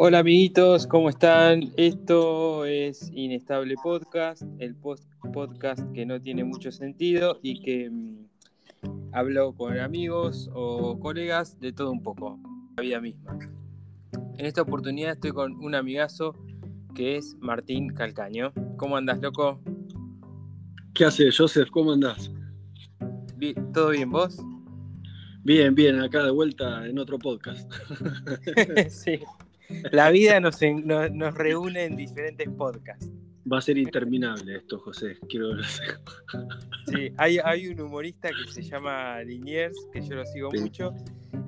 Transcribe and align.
Hola 0.00 0.20
amiguitos, 0.20 0.86
¿cómo 0.86 1.10
están? 1.10 1.72
Esto 1.76 2.64
es 2.64 3.10
Inestable 3.12 3.74
Podcast, 3.82 4.44
el 4.60 4.76
podcast 4.76 5.92
que 5.92 6.06
no 6.06 6.22
tiene 6.22 6.44
mucho 6.44 6.70
sentido 6.70 7.40
y 7.42 7.60
que 7.60 7.90
mm, 7.90 9.08
hablo 9.10 9.56
con 9.56 9.76
amigos 9.76 10.48
o 10.54 11.00
colegas 11.00 11.58
de 11.58 11.72
todo 11.72 11.90
un 11.90 12.00
poco, 12.04 12.38
la 12.76 12.82
vida 12.84 13.00
misma. 13.00 13.40
En 14.36 14.46
esta 14.46 14.62
oportunidad 14.62 15.14
estoy 15.14 15.32
con 15.32 15.54
un 15.56 15.74
amigazo 15.74 16.32
que 16.94 17.16
es 17.16 17.36
Martín 17.40 17.88
Calcaño. 17.88 18.52
¿Cómo 18.76 18.96
andas, 18.96 19.20
loco? 19.20 19.60
¿Qué 20.94 21.06
haces, 21.06 21.36
Joseph? 21.36 21.70
¿Cómo 21.72 21.90
andás? 21.90 22.30
¿Todo 23.74 23.88
bien, 23.88 24.10
vos? 24.10 24.38
Bien, 25.42 25.74
bien, 25.74 25.98
acá 25.98 26.22
de 26.22 26.30
vuelta 26.30 26.86
en 26.86 27.00
otro 27.00 27.18
podcast. 27.18 27.68
sí. 28.90 29.18
La 29.92 30.10
vida 30.10 30.40
nos, 30.40 30.58
nos, 30.62 31.34
reúne 31.34 31.84
en 31.84 31.96
diferentes 31.96 32.48
podcasts. 32.48 33.12
Va 33.50 33.58
a 33.58 33.62
ser 33.62 33.78
interminable 33.78 34.56
esto, 34.56 34.78
José. 34.78 35.16
Quiero 35.28 35.50
Sí, 36.86 37.12
hay, 37.16 37.38
hay, 37.42 37.68
un 37.68 37.80
humorista 37.80 38.28
que 38.28 38.50
se 38.50 38.62
llama 38.62 39.22
Liniers, 39.22 39.76
que 39.92 40.02
yo 40.02 40.16
lo 40.16 40.26
sigo 40.26 40.50
mucho, 40.52 40.92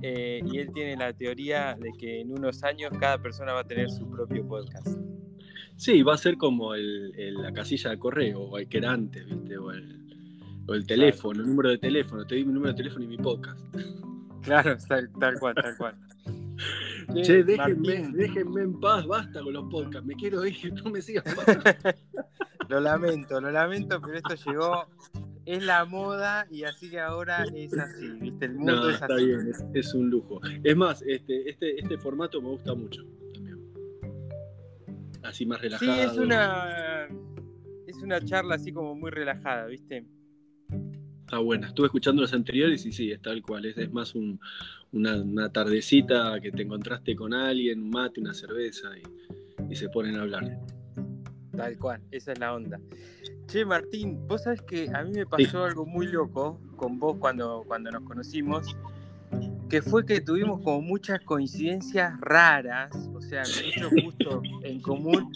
eh, 0.03 0.41
y 0.45 0.59
él 0.59 0.71
tiene 0.73 0.97
la 0.97 1.13
teoría 1.13 1.77
de 1.79 1.93
que 1.99 2.21
en 2.21 2.33
unos 2.33 2.63
años 2.65 2.91
cada 2.99 3.21
persona 3.21 3.53
va 3.53 3.61
a 3.61 3.67
tener 3.67 3.91
su 3.91 4.09
propio 4.09 4.47
podcast. 4.47 4.89
Sí, 5.77 6.03
va 6.03 6.15
a 6.15 6.19
ser 6.19 6.37
como 6.37 6.75
el, 6.75 7.13
la 7.35 7.53
casilla 7.53 7.91
de 7.91 7.99
correo, 7.99 8.41
o 8.43 8.59
el 8.59 8.69
que 8.69 8.79
era 8.79 8.93
antes, 8.93 9.27
¿viste? 9.27 9.57
O 9.59 9.71
el, 9.71 10.01
o 10.67 10.75
el 10.75 10.87
teléfono, 10.87 11.41
el 11.41 11.49
número 11.49 11.71
de 11.71 11.79
teléfono. 11.79 12.27
Te 12.27 12.35
di 12.35 12.45
mi 12.45 12.53
número 12.53 12.73
de 12.73 12.77
teléfono 12.77 13.05
y 13.05 13.09
mi 13.09 13.17
podcast. 13.17 13.61
Claro, 14.43 14.77
tal, 14.89 15.11
tal 15.19 15.39
cual, 15.39 15.55
tal 15.55 15.77
cual. 15.77 15.97
Che, 17.15 17.45
déjenme, 17.45 18.13
déjenme, 18.13 18.63
en 18.63 18.81
paz, 18.81 19.07
basta 19.07 19.43
con 19.43 19.53
los 19.53 19.65
podcasts, 19.71 20.07
me 20.07 20.15
quiero 20.15 20.45
ir, 20.47 20.73
no 20.85 20.91
me 20.91 21.03
sigas 21.03 21.25
lo 22.69 22.81
lamento, 22.81 23.41
lo 23.41 23.51
lamento, 23.51 24.01
pero 24.01 24.17
esto 24.17 24.35
llegó, 24.51 24.87
es 25.45 25.65
la 25.65 25.85
moda 25.85 26.47
y 26.51 26.65
así 26.65 26.89
que 26.91 27.01
ahora 27.01 27.45
es 27.55 27.77
así, 27.77 28.09
¿viste? 28.21 28.47
El 28.47 28.55
mundo 28.55 28.77
no, 28.77 28.89
es 28.89 28.95
está 28.95 29.15
bien, 29.17 29.53
es, 29.75 29.95
un 29.95 30.11
lujo. 30.11 30.41
Es 30.63 30.77
más, 30.77 31.03
este, 31.03 31.51
este, 31.51 31.81
este 31.81 31.99
formato 31.99 32.41
me 32.41 32.49
gusta 32.49 32.75
mucho 32.75 33.03
Así 35.23 35.45
más 35.45 35.61
relajado. 35.61 35.93
Sí, 35.93 36.01
es 36.01 36.17
una, 36.17 37.09
es 37.87 37.97
una 38.03 38.25
charla 38.25 38.55
así 38.55 38.73
como 38.73 38.95
muy 38.95 39.11
relajada, 39.11 39.67
¿viste? 39.67 40.07
Está 41.31 41.39
buena. 41.39 41.69
Estuve 41.69 41.87
escuchando 41.87 42.23
los 42.23 42.33
anteriores 42.33 42.85
y 42.87 42.91
sí, 42.91 43.13
es 43.13 43.23
tal 43.23 43.41
cual. 43.41 43.65
Es, 43.65 43.93
más 43.93 44.17
una, 44.17 45.49
tardecita 45.53 46.41
que 46.41 46.51
te 46.51 46.63
encontraste 46.63 47.15
con 47.15 47.33
alguien, 47.33 47.85
un 47.85 47.91
mate, 47.91 48.21
una 48.21 48.35
cerveza 48.35 48.89
y, 49.69 49.77
se 49.77 49.89
ponen 49.91 50.17
a 50.17 50.23
hablar. 50.23 50.59
Tal 51.57 51.79
cual, 51.79 52.03
esa 52.11 52.33
es 52.33 52.41
la 52.41 52.53
onda. 52.53 52.81
Che, 53.47 53.65
Martín, 53.65 54.27
vos 54.27 54.43
sabés 54.43 54.61
que 54.63 54.91
a 54.93 55.05
mí 55.05 55.13
me 55.13 55.25
pasó 55.25 55.63
algo 55.63 55.87
muy 55.87 56.09
loco 56.09 56.61
con 56.75 56.99
vos 56.99 57.17
cuando, 57.21 57.63
cuando 57.65 57.93
nos 57.93 58.03
conocimos, 58.03 58.77
que 59.69 59.83
fue 59.83 60.05
que 60.05 60.21
tuvimos 60.21 60.61
como 60.65 60.83
muchas 60.83 61.21
coincidencias 61.21 62.21
raras, 62.21 62.91
o 63.15 63.21
sea, 63.21 63.45
muchos 63.67 63.93
gustos 64.03 64.43
en 64.65 64.81
común, 64.81 65.31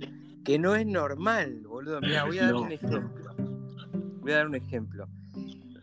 que 0.44 0.58
no 0.58 0.74
es 0.74 0.86
normal, 0.86 1.60
boludo. 1.68 2.00
Mira, 2.00 2.24
voy 2.24 2.40
a 2.40 2.46
dar 2.46 2.54
un 2.56 2.72
ejemplo. 2.72 3.30
Voy 4.22 4.32
a 4.32 4.36
dar 4.38 4.48
un 4.48 4.56
ejemplo. 4.56 5.08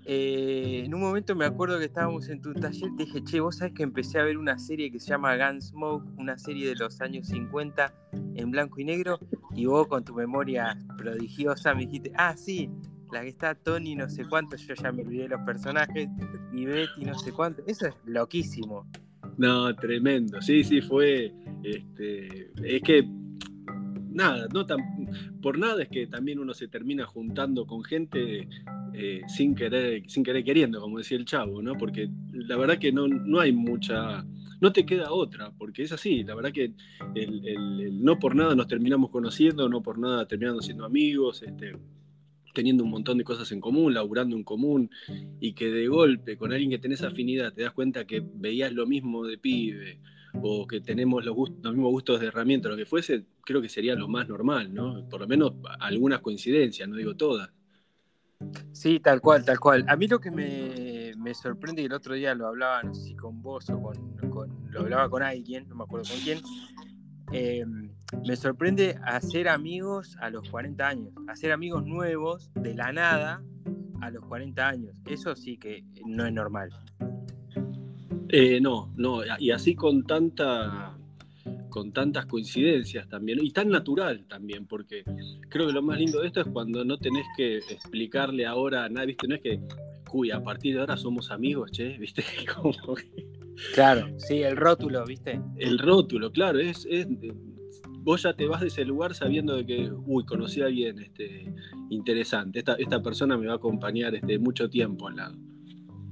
Eh, 0.05 0.83
en 0.85 0.93
un 0.95 1.01
momento 1.01 1.35
me 1.35 1.45
acuerdo 1.45 1.77
que 1.77 1.85
estábamos 1.85 2.27
en 2.29 2.41
tu 2.41 2.53
taller, 2.53 2.89
te 2.97 3.05
dije, 3.05 3.23
che, 3.23 3.39
vos 3.39 3.57
sabés 3.57 3.73
que 3.73 3.83
empecé 3.83 4.19
a 4.19 4.23
ver 4.23 4.37
una 4.37 4.57
serie 4.57 4.91
que 4.91 4.99
se 4.99 5.09
llama 5.09 5.35
Gunsmoke, 5.37 6.05
una 6.17 6.37
serie 6.37 6.67
de 6.69 6.75
los 6.75 7.01
años 7.01 7.27
50 7.27 7.93
en 8.35 8.51
blanco 8.51 8.79
y 8.79 8.85
negro, 8.85 9.19
y 9.53 9.65
vos 9.65 9.87
con 9.87 10.03
tu 10.03 10.15
memoria 10.15 10.77
prodigiosa 10.97 11.75
me 11.75 11.85
dijiste, 11.85 12.11
ah, 12.15 12.35
sí, 12.35 12.69
la 13.11 13.21
que 13.21 13.27
está 13.27 13.53
Tony 13.53 13.95
no 13.95 14.09
sé 14.09 14.25
cuánto, 14.25 14.55
yo 14.55 14.73
ya 14.73 14.91
me 14.91 15.03
olvidé 15.03 15.27
los 15.27 15.41
personajes, 15.41 16.09
y 16.51 16.65
Betty 16.65 17.05
no 17.05 17.17
sé 17.19 17.31
cuánto, 17.31 17.61
eso 17.67 17.87
es 17.87 17.93
loquísimo. 18.05 18.87
No, 19.37 19.75
tremendo, 19.75 20.41
sí, 20.41 20.63
sí, 20.63 20.81
fue, 20.81 21.31
este, 21.63 22.51
es 22.63 22.81
que 22.81 23.07
nada, 24.11 24.47
no 24.51 24.65
tan, 24.65 24.79
por 25.41 25.59
nada 25.59 25.83
es 25.83 25.89
que 25.89 26.07
también 26.07 26.39
uno 26.39 26.53
se 26.53 26.67
termina 26.67 27.05
juntando 27.05 27.65
con 27.65 27.83
gente 27.83 28.47
eh, 28.93 29.21
sin 29.27 29.55
querer, 29.55 30.03
sin 30.07 30.23
querer 30.23 30.43
queriendo, 30.43 30.81
como 30.81 30.97
decía 30.97 31.17
el 31.17 31.25
chavo, 31.25 31.61
¿no? 31.61 31.77
Porque 31.77 32.09
la 32.31 32.57
verdad 32.57 32.77
que 32.77 32.91
no, 32.91 33.07
no 33.07 33.39
hay 33.39 33.51
mucha, 33.51 34.25
no 34.59 34.71
te 34.71 34.85
queda 34.85 35.11
otra, 35.11 35.51
porque 35.57 35.83
es 35.83 35.91
así, 35.91 36.23
la 36.23 36.35
verdad 36.35 36.51
que 36.51 36.73
el, 37.15 38.03
no 38.03 38.19
por 38.19 38.35
nada 38.35 38.55
nos 38.55 38.67
terminamos 38.67 39.09
conociendo, 39.09 39.69
no 39.69 39.81
por 39.81 39.97
nada 39.97 40.27
terminando 40.27 40.61
siendo 40.61 40.85
amigos, 40.85 41.41
este, 41.43 41.77
teniendo 42.53 42.83
un 42.83 42.91
montón 42.91 43.17
de 43.17 43.23
cosas 43.23 43.51
en 43.51 43.61
común, 43.61 43.93
laburando 43.93 44.35
en 44.35 44.43
común, 44.43 44.89
y 45.39 45.53
que 45.53 45.71
de 45.71 45.87
golpe 45.87 46.37
con 46.37 46.51
alguien 46.51 46.69
que 46.69 46.79
tenés 46.79 47.01
afinidad 47.01 47.53
te 47.53 47.61
das 47.61 47.71
cuenta 47.71 48.05
que 48.05 48.21
veías 48.21 48.73
lo 48.73 48.85
mismo 48.85 49.25
de 49.25 49.37
pibe, 49.37 49.99
o 50.41 50.67
que 50.67 50.79
tenemos 50.81 51.25
los, 51.25 51.35
los 51.35 51.73
mismos 51.73 51.91
gustos 51.91 52.19
de 52.19 52.27
herramienta, 52.27 52.69
lo 52.69 52.77
que 52.77 52.85
fuese, 52.85 53.25
creo 53.41 53.61
que 53.61 53.69
sería 53.69 53.95
lo 53.95 54.07
más 54.07 54.27
normal, 54.27 54.73
¿no? 54.73 55.07
Por 55.09 55.21
lo 55.21 55.27
menos 55.27 55.53
algunas 55.79 56.19
coincidencias, 56.19 56.87
no 56.87 56.95
digo 56.95 57.15
todas. 57.15 57.49
Sí, 58.71 58.99
tal 58.99 59.21
cual, 59.21 59.45
tal 59.45 59.59
cual. 59.59 59.85
A 59.87 59.95
mí 59.95 60.07
lo 60.07 60.19
que 60.19 60.31
me, 60.31 61.11
me 61.17 61.33
sorprende, 61.33 61.81
y 61.81 61.85
el 61.85 61.93
otro 61.93 62.13
día 62.13 62.33
lo 62.33 62.47
hablaba, 62.47 62.81
no 62.83 62.93
sé 62.93 63.03
si 63.03 63.15
con 63.15 63.41
vos 63.41 63.69
o 63.69 63.79
con, 63.81 64.17
lo 64.69 64.81
hablaba 64.81 65.09
con 65.09 65.23
alguien, 65.23 65.67
no 65.67 65.75
me 65.75 65.83
acuerdo 65.83 66.09
con 66.09 66.19
quién, 66.21 66.39
eh, 67.31 67.65
me 68.25 68.35
sorprende 68.35 68.99
hacer 69.03 69.47
amigos 69.47 70.17
a 70.19 70.29
los 70.29 70.49
40 70.49 70.87
años, 70.87 71.13
hacer 71.27 71.51
amigos 71.51 71.85
nuevos 71.85 72.51
de 72.55 72.73
la 72.73 72.91
nada 72.91 73.43
a 74.01 74.09
los 74.09 74.25
40 74.25 74.67
años. 74.67 74.95
Eso 75.05 75.35
sí 75.35 75.57
que 75.57 75.85
no 76.05 76.25
es 76.25 76.33
normal. 76.33 76.69
Eh, 78.29 78.59
no, 78.61 78.91
no, 78.95 79.21
y 79.39 79.51
así 79.51 79.75
con 79.75 80.03
tanta 80.03 80.97
con 81.71 81.91
tantas 81.91 82.27
coincidencias 82.27 83.09
también, 83.09 83.39
y 83.41 83.49
tan 83.49 83.69
natural 83.69 84.25
también, 84.27 84.67
porque 84.67 85.03
creo 85.49 85.65
que 85.65 85.73
lo 85.73 85.81
más 85.81 85.97
lindo 85.97 86.21
de 86.21 86.27
esto 86.27 86.41
es 86.41 86.47
cuando 86.47 86.85
no 86.85 86.99
tenés 86.99 87.25
que 87.35 87.57
explicarle 87.57 88.45
ahora 88.45 88.85
a 88.85 88.89
nadie, 88.89 89.07
¿viste? 89.07 89.27
No 89.27 89.35
es 89.35 89.41
que, 89.41 89.59
uy, 90.13 90.29
a 90.29 90.43
partir 90.43 90.75
de 90.75 90.81
ahora 90.81 90.97
somos 90.97 91.31
amigos, 91.31 91.71
che, 91.71 91.97
¿viste? 91.97 92.23
Claro, 93.75 94.07
sí, 94.17 94.41
el 94.41 94.57
rótulo, 94.57 95.05
¿viste? 95.05 95.39
El 95.57 95.77
rótulo, 95.77 96.31
claro, 96.31 96.59
es, 96.59 96.87
es, 96.89 97.07
vos 97.99 98.23
ya 98.23 98.33
te 98.33 98.47
vas 98.47 98.61
de 98.61 98.67
ese 98.67 98.85
lugar 98.85 99.13
sabiendo 99.13 99.55
de 99.55 99.65
que, 99.65 99.91
uy, 100.05 100.25
conocí 100.25 100.61
a 100.61 100.65
alguien 100.65 100.99
este, 100.99 101.53
interesante, 101.89 102.59
esta, 102.59 102.73
esta 102.75 103.01
persona 103.01 103.37
me 103.37 103.47
va 103.47 103.53
a 103.53 103.57
acompañar 103.57 104.15
este, 104.15 104.39
mucho 104.39 104.69
tiempo 104.69 105.07
al 105.07 105.15
lado. 105.15 105.37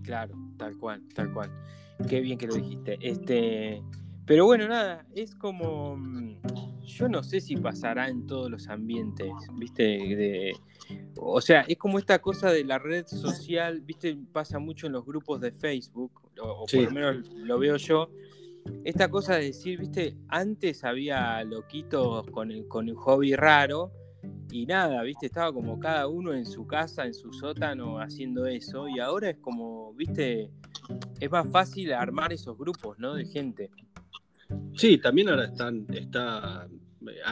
Claro, 0.03 0.35
tal 0.57 0.77
cual, 0.77 1.01
tal 1.13 1.33
cual. 1.33 1.51
Qué 2.07 2.21
bien 2.21 2.37
que 2.37 2.47
lo 2.47 2.55
dijiste. 2.55 2.97
Este, 3.01 3.81
pero 4.29 4.45
bueno, 4.45 4.67
nada, 4.67 5.07
es 5.15 5.33
como. 5.33 5.97
Mm, 5.97 6.35
yo 6.85 7.09
no 7.09 7.23
sé 7.23 7.41
si 7.41 7.55
pasará 7.57 8.09
en 8.09 8.27
todos 8.27 8.51
los 8.51 8.67
ambientes, 8.67 9.31
¿viste? 9.55 10.53
o 11.17 11.41
sea, 11.41 11.61
es 11.61 11.77
como 11.77 11.97
esta 11.97 12.19
cosa 12.19 12.51
de 12.51 12.63
la 12.63 12.77
red 12.77 13.07
social, 13.07 13.81
¿viste? 13.81 14.15
Pasa 14.31 14.59
mucho 14.59 14.85
en 14.85 14.93
los 14.93 15.03
grupos 15.03 15.41
de 15.41 15.51
Facebook, 15.51 16.11
o, 16.39 16.67
por 16.67 16.79
lo 16.79 16.91
menos 16.91 17.27
lo 17.33 17.57
veo 17.57 17.77
yo. 17.77 18.11
Esta 18.83 19.09
cosa 19.09 19.35
de 19.35 19.45
decir, 19.45 19.79
¿viste? 19.79 20.15
Antes 20.27 20.83
había 20.83 21.43
loquitos 21.43 22.29
con 22.29 22.51
el, 22.51 22.67
con 22.67 22.87
el 22.87 22.95
hobby 22.97 23.35
raro 23.35 23.91
y 24.51 24.67
nada, 24.67 25.01
¿viste? 25.01 25.25
Estaba 25.25 25.51
como 25.51 25.79
cada 25.79 26.07
uno 26.07 26.35
en 26.35 26.45
su 26.45 26.67
casa, 26.67 27.07
en 27.07 27.15
su 27.15 27.33
sótano, 27.33 27.99
haciendo 27.99 28.45
eso. 28.45 28.87
Y 28.87 28.99
ahora 28.99 29.31
es 29.31 29.37
como, 29.37 29.91
¿viste? 29.93 30.51
Es 31.19 31.31
más 31.31 31.49
fácil 31.49 31.93
armar 31.93 32.31
esos 32.31 32.55
grupos, 32.55 32.99
¿no? 32.99 33.15
De 33.15 33.25
gente. 33.25 33.71
Sí, 34.75 34.97
también 34.97 35.29
ahora 35.29 35.45
están, 35.45 35.85
está 35.93 36.67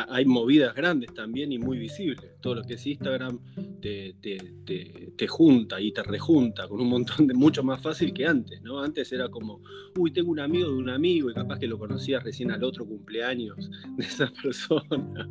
hay 0.10 0.26
movidas 0.26 0.74
grandes 0.76 1.14
también 1.14 1.52
y 1.52 1.60
muy 1.60 1.78
visibles. 1.78 2.37
Todo 2.48 2.56
lo 2.56 2.64
que 2.64 2.76
es 2.76 2.88
Instagram 2.88 3.42
te, 3.82 4.16
te, 4.22 5.28
junta 5.28 5.82
y 5.82 5.92
te 5.92 6.02
rejunta 6.02 6.66
con 6.66 6.80
un 6.80 6.88
montón 6.88 7.28
de 7.28 7.34
mucho 7.34 7.62
más 7.62 7.82
fácil 7.82 8.14
que 8.14 8.26
antes, 8.26 8.62
¿no? 8.62 8.80
Antes 8.80 9.12
era 9.12 9.28
como, 9.28 9.62
uy, 9.98 10.12
tengo 10.12 10.32
un 10.32 10.40
amigo 10.40 10.70
de 10.70 10.78
un 10.78 10.90
amigo 10.90 11.30
y 11.30 11.34
capaz 11.34 11.60
que 11.60 11.68
lo 11.68 11.78
conocías 11.78 12.24
recién 12.24 12.50
al 12.52 12.64
otro 12.64 12.86
cumpleaños 12.86 13.70
de 13.98 14.06
esa 14.06 14.32
persona. 14.42 15.30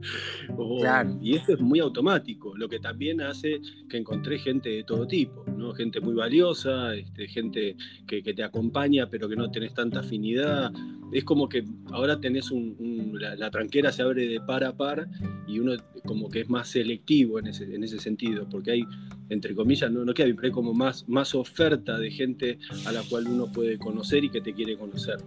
Y 1.23 1.37
esto 1.37 1.55
es 1.55 1.61
muy 1.61 1.79
automático, 1.79 2.55
lo 2.55 2.69
que 2.69 2.81
también 2.81 3.23
hace 3.23 3.63
que 3.89 3.97
encontré 3.97 4.39
gente 4.39 4.69
de 4.69 4.85
todo 4.85 5.07
tipo, 5.07 5.43
¿no? 5.57 5.73
Gente 5.73 6.03
muy 6.03 6.13
valiosa, 6.13 6.95
este, 6.95 7.29
gente 7.29 7.77
que, 8.07 8.23
te 8.23 8.43
acompaña 8.43 9.09
pero 9.09 9.27
que 9.27 9.37
no 9.37 9.51
tenés 9.51 9.73
tanta 9.73 10.01
afinidad. 10.01 10.71
Es 11.13 11.25
como 11.25 11.49
que 11.49 11.65
ahora 11.93 12.21
tenés 12.21 12.51
un, 12.51 13.17
la 13.19 13.51
tranquera 13.51 13.91
se 13.91 14.03
abre 14.03 14.27
de 14.27 14.39
par 14.39 14.65
a 14.65 14.77
par 14.77 15.09
y 15.47 15.61
uno 15.61 15.73
como 16.05 16.29
que 16.29 16.41
es 16.41 16.49
más 16.49 16.69
selectivo 16.69 17.06
en 17.09 17.47
ese, 17.47 17.75
en 17.75 17.85
ese 17.85 17.99
sentido, 17.99 18.49
porque 18.49 18.73
hay, 18.73 18.85
entre 19.29 19.55
comillas, 19.55 19.91
no, 19.91 20.05
no 20.05 20.15
queda 20.15 20.27
pero 20.35 20.47
hay 20.47 20.53
como 20.53 20.75
más, 20.75 21.09
más 21.09 21.35
oferta 21.35 21.99
de 21.99 22.11
gente 22.11 22.59
a 22.85 22.93
la 22.93 23.03
cual 23.03 23.29
uno 23.29 23.51
puede 23.51 23.79
conocer 23.79 24.25
y 24.25 24.31
que 24.31 24.41
te 24.41 24.53
quiere 24.53 24.77
conocer. 24.77 25.19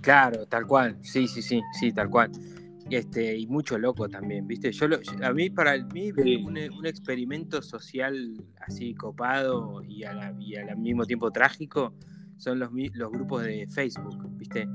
Claro, 0.00 0.46
tal 0.46 0.66
cual, 0.66 0.98
sí, 1.02 1.26
sí, 1.26 1.42
sí, 1.42 1.60
sí, 1.78 1.92
tal 1.92 2.08
cual. 2.10 2.30
Este, 2.90 3.36
y 3.36 3.46
mucho 3.46 3.78
loco 3.78 4.08
también, 4.08 4.46
¿viste? 4.46 4.70
Yo, 4.70 4.86
a 5.22 5.32
mí, 5.32 5.48
para 5.48 5.82
mí, 5.86 6.12
un, 6.12 6.58
un, 6.58 6.86
experimento 6.86 7.62
social 7.62 8.14
así 8.60 8.94
copado 8.94 9.82
y, 9.82 10.04
al 10.04 10.76
mismo 10.76 11.06
tiempo 11.06 11.30
trágico 11.30 11.94
son 12.36 12.58
los, 12.58 12.70
los 12.92 13.10
grupos 13.10 13.44
de 13.44 13.66
Facebook, 13.68 14.18
¿viste? 14.36 14.68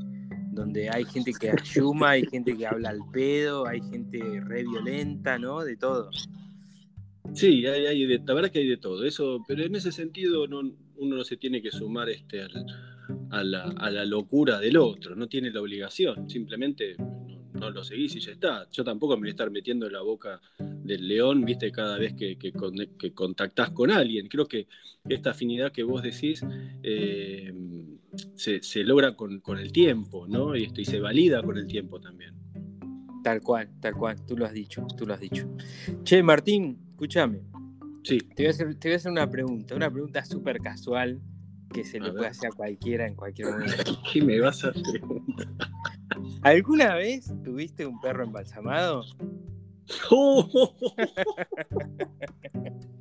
Donde 0.52 0.90
hay 0.90 1.06
gente 1.14 1.32
que 1.34 1.52
ayuma, 1.52 2.12
hay 2.12 2.26
gente 2.26 2.56
que 2.58 2.68
habla 2.68 2.90
al 2.90 3.02
pedo, 3.12 3.68
hay 3.68 3.82
gente 3.82 4.20
re 4.42 4.64
violenta, 4.64 5.38
¿no? 5.38 5.64
De 5.64 5.78
todo. 5.78 6.10
Sí, 7.34 7.66
hay, 7.66 7.86
hay 7.86 8.06
de, 8.06 8.22
la 8.26 8.34
verdad 8.34 8.52
que 8.52 8.60
hay 8.60 8.68
de 8.68 8.78
todo, 8.78 9.06
eso, 9.06 9.44
pero 9.48 9.64
en 9.64 9.76
ese 9.76 9.92
sentido 9.92 10.48
no, 10.48 10.60
uno 10.98 11.16
no 11.16 11.24
se 11.24 11.38
tiene 11.38 11.62
que 11.62 11.72
sumar 11.72 12.10
este, 12.10 12.42
a, 13.30 13.44
la, 13.44 13.64
a 13.64 13.92
la 13.92 14.04
locura 14.06 14.60
del 14.60 14.78
otro, 14.78 15.16
no 15.16 15.28
tiene 15.28 15.52
la 15.52 15.62
obligación, 15.62 16.30
simplemente 16.30 16.96
no 17.54 17.70
lo 17.70 17.84
seguís 17.84 18.16
y 18.16 18.20
ya 18.20 18.32
está. 18.32 18.68
Yo 18.72 18.84
tampoco 18.84 19.16
me 19.16 19.22
voy 19.22 19.30
a 19.30 19.32
estar 19.32 19.52
metiendo 19.52 19.88
en 19.88 19.94
la 19.94 20.02
boca 20.02 20.42
del 20.58 21.08
león, 21.08 21.46
viste, 21.46 21.72
cada 21.72 21.98
vez 21.98 22.14
que, 22.14 22.38
que, 22.38 22.52
contactás 23.14 23.72
con 23.72 23.92
alguien. 23.92 24.28
Creo 24.28 24.48
que 24.48 24.68
esta 25.08 25.32
afinidad 25.32 25.72
que 25.72 25.84
vos 25.84 26.02
decís 26.02 26.44
eh, 26.84 27.54
se, 28.36 28.84
logra 28.84 29.16
con, 29.16 29.42
el 29.58 29.72
tiempo, 29.72 30.28
¿no? 30.28 30.56
Y, 30.56 30.72
y 30.76 30.86
se 30.86 31.00
valida 31.00 31.44
con 31.44 31.58
el 31.58 31.68
tiempo 31.68 32.00
también. 32.00 32.36
Tal 33.24 33.42
cual, 33.42 33.70
tal 33.82 33.96
cual, 33.96 34.26
tú 34.26 34.38
lo 34.38 34.46
has 34.46 34.54
dicho, 34.54 34.86
tú 34.98 35.06
lo 35.06 35.14
has 35.14 35.20
dicho. 35.20 35.48
Che, 36.04 36.24
Martín, 36.24 36.80
escúchame. 36.92 37.42
Sí. 38.04 38.20
Te 38.20 38.44
voy 38.44 38.48
a 38.48 38.50
hacer, 38.52 38.76
te 38.76 38.88
voy 38.88 38.94
a 38.94 38.98
hacer 38.98 39.12
una 39.12 39.30
pregunta, 39.30 39.76
una 39.76 39.92
pregunta 39.92 40.24
súper 40.24 40.60
casual 40.60 41.22
que 41.74 41.84
se 41.84 42.00
le 42.00 42.12
puede 42.12 42.28
hacer 42.28 42.52
a 42.52 42.56
cualquiera 42.56 43.08
en 43.08 43.16
cualquier 43.16 43.52
momento. 43.52 44.02
¿Qué 44.14 44.22
me 44.22 44.40
vas 44.40 44.64
a 44.64 44.72
preguntar? 44.72 45.48
¿Alguna 46.42 46.96
vez 46.96 47.32
tuviste 47.44 47.86
un 47.86 48.00
perro 48.00 48.24
embalsamado? 48.24 49.04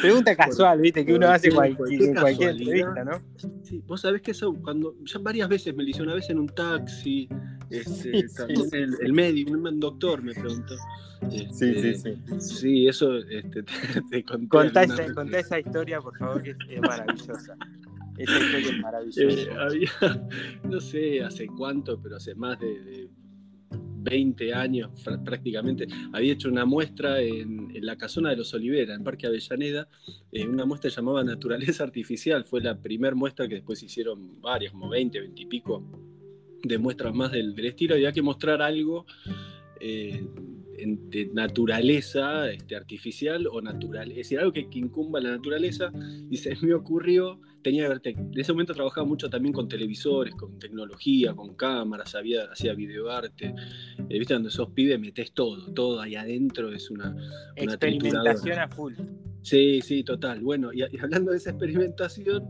Pregunta 0.00 0.34
casual, 0.34 0.80
viste, 0.80 1.04
que 1.04 1.14
uno 1.14 1.28
hace 1.28 1.50
cualquier, 1.50 2.14
cualquier 2.14 2.50
entrevista, 2.50 3.04
¿no? 3.04 3.20
Sí, 3.62 3.82
vos 3.86 4.00
sabés 4.00 4.22
que 4.22 4.30
eso, 4.30 4.54
cuando 4.54 4.96
ya 5.04 5.18
varias 5.18 5.48
veces 5.48 5.74
me 5.74 5.82
lo 5.82 5.90
hice, 5.90 6.02
una 6.02 6.14
vez 6.14 6.30
en 6.30 6.38
un 6.38 6.48
taxi, 6.48 7.28
este, 7.70 8.26
también 8.36 8.94
El, 9.00 9.12
médico, 9.12 9.52
un 9.52 9.80
doctor 9.80 10.22
me 10.22 10.34
preguntó. 10.34 10.76
sí, 11.30 11.48
sí, 11.52 11.88
este, 11.88 11.94
sí. 11.94 12.40
Sí, 12.40 12.88
eso 12.88 13.18
este, 13.18 13.62
te, 14.10 14.24
conté. 14.24 14.48
Contá 14.48 14.82
esa, 14.84 15.12
contá 15.14 15.38
esa, 15.38 15.58
historia, 15.58 16.00
por 16.00 16.16
favor, 16.16 16.42
que 16.42 16.50
es 16.50 16.80
maravillosa. 16.80 17.56
Esa 18.18 18.38
historia 18.38 18.70
es 18.70 18.80
maravillosa. 18.80 19.22
Eh, 19.22 19.56
había, 19.58 19.90
no 20.64 20.80
sé 20.80 21.22
hace 21.22 21.46
cuánto, 21.46 22.00
pero 22.00 22.16
hace 22.16 22.34
más 22.34 22.58
de, 22.60 23.01
20 24.02 24.54
años 24.54 24.90
prácticamente, 25.24 25.86
había 26.12 26.32
hecho 26.32 26.48
una 26.48 26.64
muestra 26.64 27.20
en, 27.20 27.70
la 27.84 27.96
casona 27.96 28.30
de 28.30 28.36
los 28.36 28.52
Olivera, 28.54 28.94
en 28.94 29.02
Parque 29.04 29.26
Avellaneda, 29.26 29.88
eh, 30.30 30.46
una 30.46 30.64
muestra 30.64 30.90
llamada 30.90 31.24
Naturaleza 31.24 31.84
Artificial, 31.84 32.44
fue 32.44 32.60
la 32.60 32.78
primera 32.80 33.14
muestra 33.14 33.48
que 33.48 33.56
después 33.56 33.82
hicieron 33.82 34.40
varias, 34.40 34.72
como 34.72 34.88
20, 34.88 35.20
20 35.20 35.42
y 35.42 35.46
pico 35.46 35.84
de 36.62 36.78
muestras 36.78 37.14
más 37.14 37.32
del, 37.32 37.58
estilo, 37.64 37.94
había 37.94 38.12
que 38.12 38.22
mostrar 38.22 38.62
algo 38.62 39.06
eh, 39.80 40.24
de 40.76 41.30
naturaleza 41.32 42.50
este, 42.50 42.76
artificial 42.76 43.46
o 43.46 43.60
natural, 43.60 44.10
es 44.10 44.16
decir, 44.18 44.38
algo 44.38 44.52
que, 44.52 44.68
que 44.68 44.78
incumba 44.78 45.20
la 45.20 45.30
naturaleza, 45.30 45.92
y 46.30 46.36
se 46.36 46.56
me 46.62 46.74
ocurrió 46.74 47.40
tenía 47.62 47.84
que 47.84 47.88
ver, 47.88 48.00
en 48.04 48.38
ese 48.38 48.52
momento 48.52 48.74
trabajaba 48.74 49.06
mucho 49.06 49.30
también 49.30 49.52
con 49.52 49.68
televisores, 49.68 50.34
con 50.34 50.58
tecnología, 50.58 51.34
con 51.34 51.54
cámaras, 51.54 52.14
había, 52.14 52.44
hacía 52.44 52.74
videoarte. 52.74 53.54
Eh, 54.08 54.18
Viste, 54.18 54.34
donde 54.34 54.50
sos 54.50 54.70
pibe 54.70 54.98
metes 54.98 55.32
todo, 55.32 55.72
todo 55.72 56.00
ahí 56.00 56.16
adentro 56.16 56.72
es 56.72 56.90
una, 56.90 57.10
una 57.10 57.72
experimentación 57.72 58.58
a 58.58 58.68
full. 58.68 58.94
Sí, 59.42 59.80
sí, 59.82 60.04
total. 60.04 60.40
Bueno, 60.40 60.72
y, 60.72 60.82
hablando 60.98 61.32
de 61.32 61.38
esa 61.38 61.50
experimentación, 61.50 62.48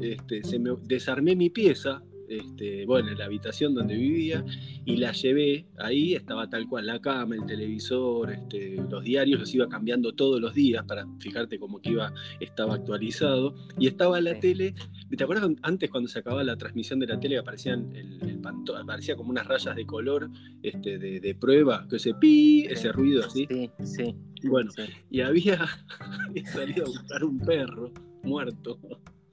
este, 0.00 0.42
se 0.44 0.58
me 0.58 0.70
desarmé 0.84 1.36
mi 1.36 1.50
pieza 1.50 2.02
este, 2.28 2.86
bueno, 2.86 3.10
en 3.10 3.18
la 3.18 3.26
habitación 3.26 3.74
donde 3.74 3.94
vivía 3.94 4.44
y 4.84 4.96
la 4.96 5.12
llevé 5.12 5.66
ahí, 5.78 6.14
estaba 6.14 6.48
tal 6.48 6.66
cual 6.66 6.86
la 6.86 7.00
cama, 7.00 7.34
el 7.34 7.46
televisor, 7.46 8.32
este, 8.32 8.76
los 8.90 9.02
diarios 9.04 9.40
los 9.40 9.54
iba 9.54 9.68
cambiando 9.68 10.12
todos 10.12 10.40
los 10.40 10.54
días 10.54 10.84
para 10.84 11.06
fijarte 11.18 11.58
cómo 11.58 11.80
que 11.80 11.90
iba, 11.90 12.12
estaba 12.40 12.74
actualizado 12.74 13.54
y 13.78 13.86
estaba 13.86 14.20
la 14.20 14.38
tele, 14.38 14.74
¿te 15.16 15.24
acuerdas 15.24 15.50
antes 15.62 15.90
cuando 15.90 16.08
se 16.08 16.18
acababa 16.18 16.44
la 16.44 16.56
transmisión 16.56 16.98
de 17.00 17.06
la 17.06 17.20
tele 17.20 17.38
aparecían 17.38 17.94
el, 17.94 18.40
aparecía 18.78 19.16
como 19.16 19.30
unas 19.30 19.46
rayas 19.46 19.74
de 19.74 19.86
color 19.86 20.30
este, 20.62 20.98
de, 20.98 21.34
prueba, 21.34 21.86
que 21.88 21.96
ese 21.96 22.14
pi, 22.14 22.66
ese 22.68 22.92
ruido 22.92 23.24
así? 23.24 23.46
Sí, 23.48 23.70
sí. 23.84 24.14
Bueno, 24.44 24.70
y 25.10 25.20
había, 25.20 25.66
había 26.28 26.46
salido 26.46 26.84
a 26.84 26.88
buscar 26.88 27.24
un 27.24 27.38
perro 27.38 27.92
muerto 28.22 28.78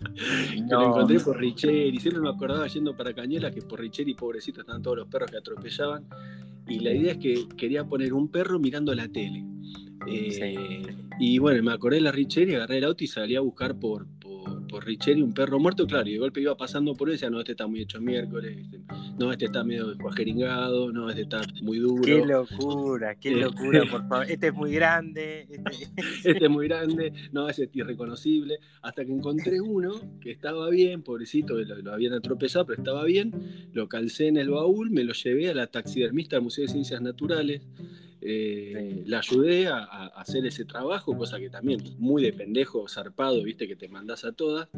que 0.51 0.73
lo 0.73 0.87
encontré 0.87 1.19
por 1.19 1.37
Richeri. 1.37 1.99
Siempre 1.99 2.21
me 2.21 2.29
acordaba 2.29 2.67
yendo 2.67 2.95
para 2.95 3.13
Cañela 3.13 3.51
que 3.51 3.61
por 3.61 3.79
Richeri, 3.79 4.13
pobrecito, 4.13 4.61
estaban 4.61 4.81
todos 4.81 4.97
los 4.97 5.07
perros 5.07 5.31
que 5.31 5.37
atropellaban. 5.37 6.05
Y 6.67 6.79
la 6.79 6.91
idea 6.93 7.13
es 7.13 7.17
que 7.17 7.47
quería 7.57 7.85
poner 7.85 8.13
un 8.13 8.29
perro 8.29 8.59
mirando 8.59 8.93
la 8.93 9.07
tele. 9.07 9.43
Eh, 10.07 10.95
y 11.19 11.37
bueno, 11.37 11.61
me 11.63 11.73
acordé 11.73 11.97
de 11.97 12.01
la 12.01 12.11
Richeri, 12.11 12.55
agarré 12.55 12.79
el 12.79 12.85
auto 12.85 13.03
y 13.03 13.07
salí 13.07 13.35
a 13.35 13.41
buscar 13.41 13.79
por, 13.79 14.07
por 14.71 14.85
Richeri 14.85 15.21
un 15.21 15.33
perro 15.33 15.59
muerto, 15.59 15.85
claro, 15.85 16.07
y 16.07 16.13
de 16.13 16.19
golpe 16.19 16.39
iba 16.39 16.55
pasando 16.55 16.95
por 16.95 17.09
él 17.09 17.13
y 17.13 17.15
decía, 17.15 17.29
no, 17.29 17.39
este 17.39 17.51
está 17.51 17.67
muy 17.67 17.81
hecho 17.81 17.99
miércoles, 17.99 18.57
este, 18.57 18.81
no, 19.19 19.31
este 19.31 19.45
está 19.45 19.63
medio 19.65 19.95
cuajeringado, 19.97 20.91
no, 20.93 21.09
este 21.09 21.23
está 21.23 21.41
muy 21.61 21.79
duro. 21.79 22.01
Qué 22.01 22.25
locura, 22.25 23.15
qué 23.15 23.31
locura, 23.31 23.81
por 23.91 24.07
favor. 24.07 24.31
Este 24.31 24.47
es 24.47 24.53
muy 24.53 24.71
grande. 24.71 25.47
Este, 25.49 25.87
este 26.31 26.45
es 26.45 26.49
muy 26.49 26.67
grande, 26.69 27.11
no, 27.33 27.49
ese 27.49 27.65
es 27.65 27.69
irreconocible. 27.73 28.59
Hasta 28.81 29.03
que 29.03 29.11
encontré 29.11 29.59
uno 29.59 29.91
que 30.21 30.31
estaba 30.31 30.69
bien, 30.69 31.03
pobrecito, 31.03 31.55
lo, 31.55 31.75
lo 31.75 31.93
habían 31.93 32.13
atropellado, 32.13 32.65
pero 32.65 32.81
estaba 32.81 33.03
bien, 33.03 33.33
lo 33.73 33.89
calcé 33.89 34.27
en 34.27 34.37
el 34.37 34.49
baúl, 34.49 34.89
me 34.89 35.03
lo 35.03 35.13
llevé 35.13 35.49
a 35.49 35.53
la 35.53 35.67
taxidermista 35.67 36.37
del 36.37 36.43
Museo 36.43 36.65
de 36.65 36.71
Ciencias 36.71 37.01
Naturales. 37.01 37.61
Eh, 38.23 39.03
la 39.07 39.19
ayudé 39.19 39.67
a, 39.67 39.83
hacer 40.15 40.45
ese 40.45 40.65
trabajo, 40.65 41.17
cosa 41.17 41.39
que 41.39 41.49
también 41.49 41.81
muy 41.97 42.21
de 42.21 42.33
pendejo, 42.33 42.87
zarpado, 42.87 43.43
viste, 43.43 43.67
que 43.67 43.75
te 43.75 43.89
mandás 43.89 44.25
a 44.25 44.31
todas, 44.31 44.69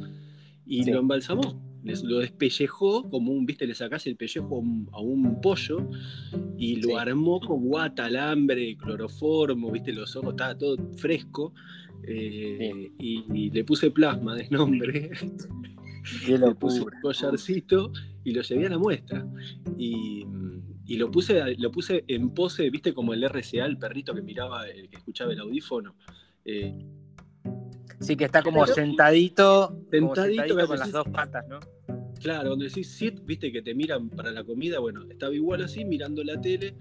y 0.65 0.89
lo 0.89 1.00
embalsamó, 1.00 1.62
lo 1.84 2.20
despellejó, 2.20 3.10
como 3.10 3.34
un, 3.34 3.46
viste, 3.46 3.67
le 3.67 3.75
sacás 3.75 4.08
el 4.08 4.15
pellejo 4.15 4.63
a 4.94 5.01
un, 5.01 5.41
pollo, 5.41 5.89
y 6.58 6.77
lo 6.77 6.98
armó 6.98 7.41
con 7.41 7.65
guata, 7.65 8.06
alambre, 8.06 8.77
cloroformo, 8.77 9.72
viste, 9.72 9.91
los 9.91 10.15
ojos, 10.15 10.32
estaba 10.32 10.58
todo 10.58 10.77
fresco, 10.96 11.53
eh, 12.08 12.91
y, 12.98 13.50
le 13.50 13.63
puse 13.65 13.91
plasma 13.91 14.36
de 14.36 14.50
nombre. 14.50 15.12
le 16.27 16.56
puse 16.56 16.82
un 16.82 16.91
collarcito 17.01 17.91
y 18.24 18.34
lo 18.34 18.41
llevé 18.41 18.67
a 18.67 18.70
la 18.70 18.77
muestra. 18.77 19.25
Y 19.77 20.25
y 20.86 20.98
lo 20.98 21.10
puse, 21.10 21.56
lo 21.58 21.72
puse 21.72 22.04
en 22.08 22.32
pose, 22.32 22.70
viste, 22.70 22.94
como 22.94 23.13
el 23.13 23.24
RCA, 23.24 23.66
el 23.66 23.78
perrito 23.78 24.13
que 24.13 24.22
miraba, 24.22 24.68
el 24.68 24.90
que 24.90 24.98
escuchaba 24.98 25.32
el 25.32 25.40
audífono. 25.40 25.96
Eh, 26.44 26.78
sí, 28.00 28.16
que 28.16 28.25
está 28.25 28.42
como 28.42 28.66
sentadito, 28.68 29.82
sentadito, 29.90 30.68
con 30.68 30.80
las 30.80 30.92
dos 30.92 31.08
patas, 31.10 31.48
¿no? 31.48 31.60
Claro, 32.22 32.50
donde 32.50 32.68
decís 32.68 32.90
sit, 32.90 33.24
viste, 33.25 33.52
que 33.52 33.62
te 33.62 33.74
miran 33.74 34.10
para 34.10 34.32
la 34.32 34.44
comida, 34.44 34.80
bueno, 34.80 35.04
estaba 35.10 35.34
igual 35.34 35.63
así, 35.63 35.86
mirando 35.86 36.24
la 36.24 36.40
tele, 36.40 36.75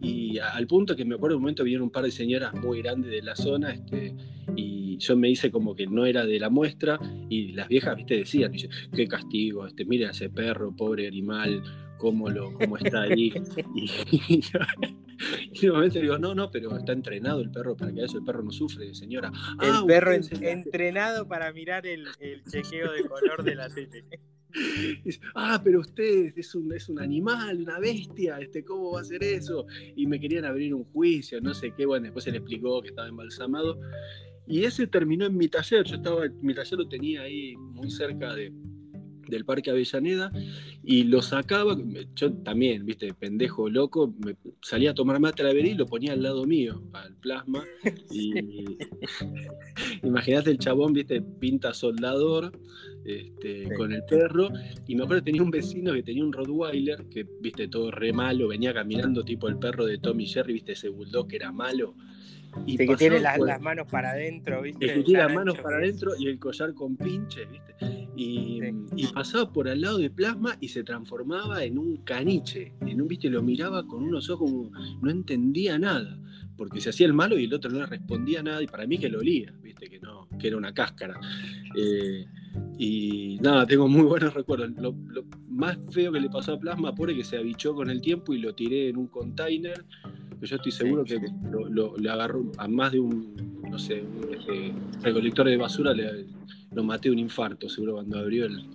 y 0.00 0.38
al 0.38 0.66
punto 0.66 0.96
que 0.96 1.04
me 1.04 1.14
acuerdo 1.14 1.36
un 1.36 1.42
momento 1.42 1.62
vinieron 1.62 1.84
un 1.84 1.92
par 1.92 2.04
de 2.04 2.10
señoras 2.10 2.54
muy 2.54 2.82
grandes 2.82 3.10
de 3.10 3.22
la 3.22 3.36
zona, 3.36 3.72
este, 3.72 4.14
y 4.56 4.98
yo 4.98 5.16
me 5.16 5.30
hice 5.30 5.50
como 5.50 5.74
que 5.74 5.86
no 5.86 6.04
era 6.04 6.24
de 6.24 6.38
la 6.40 6.50
muestra, 6.50 6.98
y 7.28 7.52
las 7.52 7.68
viejas, 7.68 7.96
viste, 7.96 8.16
decían, 8.18 8.52
qué 8.92 9.06
castigo, 9.06 9.66
este, 9.66 9.84
mira 9.84 10.10
ese 10.10 10.30
perro, 10.30 10.74
pobre 10.74 11.06
animal, 11.06 11.62
cómo, 12.02 12.28
lo, 12.28 12.52
cómo 12.54 12.76
está 12.76 13.02
ahí. 13.02 13.32
Y, 15.52 15.66
y, 15.66 15.70
momento 15.70 16.00
digo, 16.00 16.18
no, 16.18 16.34
no, 16.34 16.50
pero 16.50 16.76
está 16.76 16.92
entrenado 16.92 17.40
el 17.40 17.50
perro 17.52 17.76
para 17.76 17.92
que 17.92 18.02
eso 18.02 18.18
el 18.18 18.24
perro 18.24 18.42
no 18.42 18.50
sufre, 18.50 18.92
señora. 18.92 19.28
El 19.62 19.70
ah, 19.70 19.84
perro 19.86 20.12
entrenado 20.12 21.28
para 21.28 21.52
mirar 21.52 21.86
el, 21.86 22.08
chequeo 22.50 22.90
de 22.90 23.04
color 23.04 23.44
de 23.44 23.54
la 23.54 23.68
tele. 23.68 24.02
ah, 25.36 25.60
pero 25.62 25.78
usted 25.78 26.32
es 26.36 26.56
un, 26.56 26.72
es 26.74 26.88
un 26.88 26.98
animal, 26.98 27.60
una 27.60 27.78
bestia, 27.78 28.38
este, 28.40 28.64
¿cómo 28.64 28.92
va 28.92 28.98
a 28.98 29.02
hacer 29.02 29.22
eso? 29.22 29.64
Y 29.94 30.08
me 30.08 30.18
querían 30.18 30.44
abrir 30.44 30.74
un 30.74 30.84
juicio, 30.86 31.40
no 31.40 31.54
sé 31.54 31.72
qué, 31.76 31.86
bueno, 31.86 32.04
después 32.04 32.24
se 32.24 32.32
le 32.32 32.38
explicó 32.38 32.82
que 32.82 32.88
estaba 32.88 33.06
embalsamado. 33.06 33.78
Y 34.48 34.64
ese 34.64 34.88
terminó 34.88 35.26
en 35.26 35.36
mi 35.36 35.46
taller, 35.46 35.84
yo 35.84 35.96
estaba, 35.96 36.24
mi 36.40 36.52
taller 36.52 36.80
lo 36.80 36.88
tenía 36.88 37.22
ahí 37.22 37.54
muy 37.56 37.92
cerca 37.92 38.34
de, 38.34 38.52
del 39.28 39.44
Parque 39.44 39.70
Avellaneda 39.70 40.32
y 40.82 41.04
lo 41.04 41.22
sacaba, 41.22 41.76
yo 42.14 42.32
también, 42.32 42.84
viste, 42.84 43.14
pendejo 43.14 43.68
loco, 43.68 44.14
me 44.24 44.36
salía 44.60 44.90
a 44.90 44.94
tomar 44.94 45.20
mate 45.20 45.42
a 45.42 45.46
la 45.46 45.52
vereda 45.52 45.72
y 45.72 45.76
lo 45.76 45.86
ponía 45.86 46.12
al 46.12 46.22
lado 46.22 46.44
mío, 46.44 46.82
al 46.92 47.14
plasma, 47.16 47.64
y, 48.10 48.32
Imagínate 50.02 50.50
el 50.50 50.58
chabón, 50.58 50.92
viste, 50.92 51.20
pinta 51.20 51.74
soldador 51.74 52.52
este, 53.04 53.72
con 53.74 53.92
el 53.92 54.04
perro. 54.04 54.50
Y 54.86 54.96
me 54.96 55.04
acuerdo 55.04 55.22
que 55.22 55.30
tenía 55.30 55.42
un 55.42 55.50
vecino 55.50 55.92
que 55.92 56.02
tenía 56.02 56.24
un 56.24 56.32
Rottweiler, 56.32 57.06
que 57.08 57.26
viste, 57.40 57.68
todo 57.68 57.90
re 57.90 58.12
malo, 58.12 58.48
venía 58.48 58.72
caminando 58.72 59.24
tipo 59.24 59.48
el 59.48 59.58
perro 59.58 59.86
de 59.86 59.98
Tommy 59.98 60.26
Jerry, 60.26 60.54
viste, 60.54 60.72
ese 60.72 60.88
bulldog 60.88 61.28
que 61.28 61.36
era 61.36 61.52
malo. 61.52 61.94
Y 62.66 62.76
que 62.76 62.96
tiene 62.96 63.20
las, 63.20 63.38
manos 63.60 63.86
para 63.90 64.10
adentro, 64.10 64.62
¿viste? 64.62 64.86
Que 64.86 65.02
tiene 65.02 65.22
las 65.22 65.32
manos 65.32 65.58
para 65.58 65.78
adentro 65.78 66.12
y 66.18 66.26
el 66.26 66.38
collar 66.38 66.74
con 66.74 66.96
pinches, 66.96 67.50
¿viste? 67.50 67.74
Y, 68.16 68.60
pasaba 69.14 69.52
por 69.52 69.68
al 69.68 69.80
lado 69.80 69.98
de 69.98 70.10
plasma 70.10 70.56
y 70.60 70.68
se 70.68 70.84
transformaba 70.84 71.64
en 71.64 71.78
un 71.78 71.98
caniche. 71.98 72.74
En 72.80 73.00
un, 73.00 73.08
¿viste? 73.08 73.28
Lo 73.28 73.42
miraba 73.42 73.86
con 73.86 74.02
unos 74.02 74.28
ojos 74.30 74.50
como 74.50 74.70
no 75.00 75.10
entendía 75.10 75.78
nada. 75.78 76.18
Porque 76.56 76.80
se 76.80 76.90
hacía 76.90 77.06
el 77.06 77.14
malo 77.14 77.38
y 77.38 77.44
el 77.44 77.54
otro 77.54 77.70
no 77.70 77.80
le 77.80 77.86
respondía 77.86 78.42
nada. 78.42 78.62
Y 78.62 78.66
para 78.66 78.86
mí 78.86 78.98
que 78.98 79.08
lo 79.08 79.20
olía, 79.20 79.52
¿viste? 79.62 79.88
Que, 79.88 79.98
no, 80.00 80.28
que 80.38 80.48
era 80.48 80.56
una 80.56 80.72
cáscara. 80.72 81.18
Eh, 81.76 82.26
y 82.78 83.38
nada, 83.40 83.66
tengo 83.66 83.88
muy 83.88 84.02
buenos 84.02 84.34
recuerdos. 84.34 84.70
Lo, 84.76 84.94
más 85.48 85.78
feo 85.90 86.12
que 86.12 86.20
le 86.20 86.30
pasó 86.30 86.54
a 86.54 86.58
Plasma, 86.58 86.94
pobre 86.94 87.14
que 87.14 87.24
se 87.24 87.36
abichó 87.36 87.74
con 87.74 87.90
el 87.90 88.00
tiempo 88.00 88.32
y 88.32 88.38
lo 88.38 88.54
tiré 88.54 88.88
en 88.88 88.96
un 88.96 89.06
container. 89.06 89.84
yo 90.40 90.56
estoy 90.56 90.72
seguro 90.72 91.04
que 91.04 91.20
lo, 91.50 91.96
le 91.96 92.10
agarró 92.10 92.50
a 92.58 92.66
más 92.66 92.92
de 92.92 93.00
un, 93.00 93.60
no 93.70 93.78
sé, 93.78 94.02
un 94.02 94.34
este, 94.34 94.72
recolector 95.02 95.46
de 95.46 95.56
basura, 95.56 95.92
le, 95.92 96.26
lo 96.72 96.84
maté 96.84 97.10
un 97.10 97.18
infarto, 97.18 97.68
seguro 97.68 97.94
cuando 97.94 98.18
abrió 98.18 98.46
el, 98.46 98.66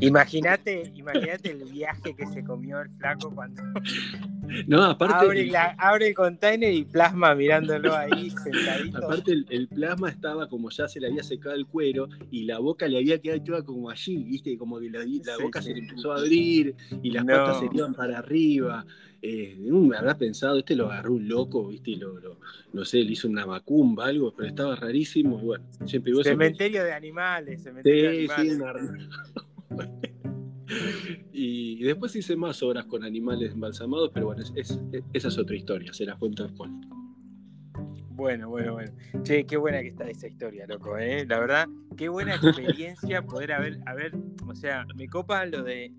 Imagínate, 0.00 0.92
imagínate 0.94 1.50
el 1.50 1.64
viaje 1.64 2.14
que 2.14 2.26
se 2.26 2.44
comió 2.44 2.80
el 2.80 2.90
flaco 2.90 3.30
cuando 3.34 3.62
no, 4.66 4.82
aparte, 4.84 5.52
abre, 5.78 6.08
el 6.08 6.14
container 6.14 6.72
y 6.72 6.84
plasma 6.84 7.34
mirándolo 7.34 7.94
ahí 7.94 8.30
sentadito. 8.44 8.98
Aparte 8.98 9.32
el, 9.48 9.68
plasma 9.68 10.10
estaba 10.10 10.48
como 10.48 10.70
ya 10.70 10.88
se 10.88 11.00
le 11.00 11.08
había 11.08 11.22
secado 11.22 11.54
el 11.54 11.66
cuero 11.66 12.08
y 12.30 12.44
la 12.44 12.58
boca 12.58 12.88
le 12.88 12.98
había 12.98 13.20
quedado 13.20 13.42
toda 13.42 13.64
como 13.64 13.90
allí, 13.90 14.16
viste, 14.24 14.56
como 14.56 14.78
que 14.78 14.90
la, 14.90 15.04
boca 15.40 15.62
se 15.62 15.74
le 15.74 15.80
empezó 15.80 16.12
a 16.12 16.18
abrir 16.18 16.74
y 17.02 17.10
las 17.10 17.24
patas 17.24 17.60
se 17.60 17.68
iban 17.72 17.94
para 17.94 18.18
arriba. 18.18 18.84
Eh, 19.20 19.56
me 19.58 19.96
habrá 19.96 20.16
pensado, 20.16 20.58
este 20.58 20.76
lo 20.76 20.86
agarró 20.86 21.14
un 21.14 21.28
loco, 21.28 21.66
viste, 21.66 21.90
y 21.90 21.96
lo, 21.96 22.38
no 22.72 22.84
sé, 22.84 22.98
le 22.98 23.12
hizo 23.12 23.26
una 23.26 23.46
macumba, 23.46 24.06
algo, 24.06 24.32
pero 24.36 24.48
estaba 24.48 24.76
rarísimo 24.76 25.40
y 25.40 25.44
bueno, 25.44 25.64
siempre 25.86 26.12
Cementerio 26.22 26.84
de 26.84 26.92
animales, 26.92 27.62
cementerio 27.62 28.10
de 28.10 28.32
animales. 28.32 29.08
y 31.32 31.82
después 31.82 32.14
hice 32.16 32.36
más 32.36 32.62
obras 32.62 32.86
con 32.86 33.04
animales 33.04 33.52
embalsamados, 33.52 34.10
pero 34.12 34.26
bueno, 34.26 34.42
esa 34.42 35.28
es 35.28 35.38
otra 35.38 35.56
historia, 35.56 35.92
se 35.92 36.04
las 36.04 36.16
cuento 36.16 36.44
después. 36.44 36.70
Bueno, 38.18 38.48
bueno, 38.48 38.72
bueno. 38.72 38.90
Che, 39.22 39.46
qué 39.46 39.56
buena 39.56 39.80
que 39.80 39.88
está 39.88 40.10
esa 40.10 40.26
historia, 40.26 40.66
loco, 40.66 40.98
¿eh? 40.98 41.24
La 41.24 41.38
verdad, 41.38 41.68
qué 41.96 42.08
buena 42.08 42.34
experiencia 42.34 43.22
poder 43.22 43.52
haber, 43.52 43.78
haber, 43.86 44.12
o 44.44 44.56
sea, 44.56 44.84
me 44.96 45.08
copa 45.08 45.46
lo 45.46 45.62
de 45.62 45.92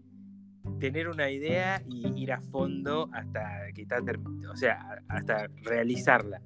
tener 0.82 1.08
una 1.08 1.32
idea 1.32 1.82
y 1.88 2.22
ir 2.22 2.34
a 2.34 2.42
fondo 2.42 3.10
hasta 3.14 3.72
que 3.74 3.84
está, 3.84 4.04
o 4.52 4.56
sea, 4.58 5.02
hasta 5.08 5.48
realizarla. 5.64 6.42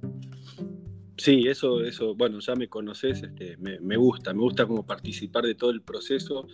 Sí, 1.16 1.48
eso, 1.48 1.82
eso, 1.82 2.14
bueno, 2.14 2.38
ya 2.38 2.54
me 2.54 2.68
conoces, 2.68 3.24
este, 3.24 3.56
me, 3.56 3.80
me, 3.80 3.96
gusta, 3.96 4.32
me 4.32 4.42
gusta 4.42 4.66
como 4.66 4.86
participar 4.86 5.44
de 5.44 5.56
todo 5.56 5.70
el 5.70 5.82
proceso 5.82 6.46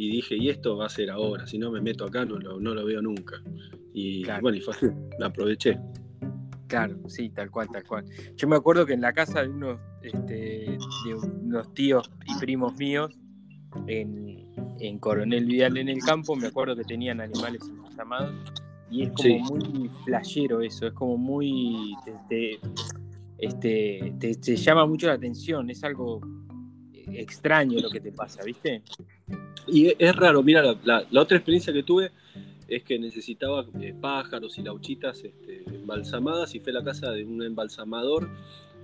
y 0.00 0.10
dije, 0.10 0.34
y 0.34 0.48
esto 0.48 0.78
va 0.78 0.86
a 0.86 0.88
ser 0.88 1.10
ahora, 1.10 1.46
si 1.46 1.58
no 1.58 1.70
me 1.70 1.82
meto 1.82 2.06
acá 2.06 2.24
no 2.24 2.38
lo, 2.38 2.58
no 2.58 2.74
lo 2.74 2.86
veo 2.86 3.02
nunca. 3.02 3.36
Y 3.92 4.24
bueno, 4.40 4.56
y 4.56 4.62
fue 4.62 4.72
así, 4.72 4.86
la 5.18 5.26
aproveché. 5.26 5.78
Claro, 6.68 6.96
sí, 7.06 7.28
tal 7.28 7.50
cual, 7.50 7.68
tal 7.70 7.84
cual. 7.84 8.06
Yo 8.34 8.48
me 8.48 8.56
acuerdo 8.56 8.86
que 8.86 8.94
en 8.94 9.02
la 9.02 9.12
casa 9.12 9.42
de 9.42 9.50
unos, 9.50 9.78
este, 10.00 10.78
de 11.04 11.14
unos 11.42 11.74
tíos 11.74 12.10
y 12.26 12.34
primos 12.40 12.78
míos, 12.78 13.14
en, 13.88 14.50
en 14.78 14.98
Coronel 15.00 15.44
Vidal 15.44 15.76
en 15.76 15.90
el 15.90 15.98
campo, 15.98 16.34
me 16.34 16.46
acuerdo 16.46 16.74
que 16.74 16.84
tenían 16.84 17.20
animales 17.20 17.60
llamados 17.94 18.32
y 18.90 19.02
es 19.02 19.10
como 19.10 19.38
muy 19.58 19.90
flashero 20.06 20.62
eso, 20.62 20.86
es 20.86 20.94
como 20.94 21.18
muy... 21.18 21.92
este, 23.36 24.14
te, 24.18 24.34
te 24.34 24.56
llama 24.56 24.86
mucho 24.86 25.08
la 25.08 25.12
atención, 25.12 25.68
es 25.68 25.84
algo 25.84 26.22
extraño 27.12 27.80
lo 27.80 27.90
que 27.90 28.00
te 28.00 28.12
pasa, 28.12 28.42
¿viste? 28.44 28.82
Y 29.72 29.94
es 29.98 30.16
raro, 30.16 30.42
mira, 30.42 30.76
la, 30.84 31.06
otra 31.14 31.36
experiencia 31.36 31.72
que 31.72 31.82
tuve 31.82 32.10
es 32.68 32.82
que 32.82 32.98
necesitaba 32.98 33.66
eh, 33.80 33.94
pájaros 34.00 34.58
y 34.58 34.62
lauchitas 34.62 35.22
este, 35.24 35.64
embalsamadas 35.66 36.54
y 36.54 36.60
fue 36.60 36.72
a 36.72 36.76
la 36.76 36.84
casa 36.84 37.10
de 37.10 37.24
un 37.24 37.42
embalsamador 37.42 38.28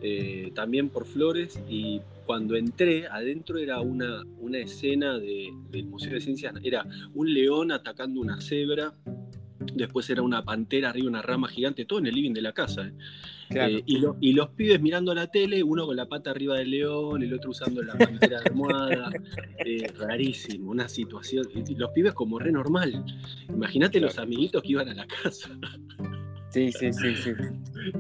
eh, 0.03 0.51
también 0.55 0.91
por 0.91 1.07
flores 1.07 1.59
y 1.69 2.01
cuando 2.27 2.55
entré 2.57 3.07
adentro 3.07 3.59
era 3.59 3.81
una, 3.81 4.25
una 4.41 4.59
escena 4.59 5.19
del 5.19 5.87
Museo 5.87 6.13
de 6.13 6.21
Ciencias, 6.21 6.55
era 6.63 6.87
un 7.15 7.33
león 7.33 7.73
atacando 7.73 8.21
una 8.21 8.41
cebra, 8.41 8.93
después 9.75 10.09
era 10.11 10.23
una 10.23 10.45
pantera 10.45 10.91
arriba 10.91 11.09
una 11.09 11.23
rama 11.23 11.49
gigante, 11.49 11.85
todo 11.85 11.99
en 11.99 12.07
el 12.07 12.15
living 12.15 12.33
de 12.33 12.43
la 12.43 12.53
casa. 12.53 12.87
¿eh? 12.87 12.93
Eh, 13.51 13.83
y, 13.87 14.33
los 14.33 14.49
pibes 14.51 14.81
mirando 14.81 15.15
la 15.15 15.29
tele, 15.31 15.63
uno 15.63 15.87
con 15.87 15.97
la 15.97 16.07
pata 16.07 16.31
arriba 16.31 16.59
del 16.59 16.71
león, 16.71 17.23
el 17.23 17.33
otro 17.33 17.51
usando 17.51 17.83
la 17.83 17.97
pantera 17.97 18.41
de 18.41 18.49
almohada. 18.49 19.11
Eh, 19.69 19.91
rarísimo, 19.99 20.71
una 20.71 20.89
situación. 20.89 21.49
los 21.77 21.91
pibes 21.91 22.13
como 22.13 22.39
re 22.39 22.53
normal. 22.53 23.05
Imagínate 23.49 23.99
los 24.01 24.19
amiguitos 24.19 24.63
que 24.63 24.69
iban 24.69 24.89
a 24.89 24.95
la 24.95 25.07
casa. 25.07 25.51
Sí, 26.51 26.71
sí, 26.73 26.93
sí, 26.93 27.17
sí. 27.17 27.31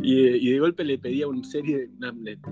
Y, 0.02 0.50
de 0.50 0.58
golpe 0.60 0.84
le 0.84 0.98
pedía 0.98 1.26
una 1.26 1.42
serie, 1.44 1.90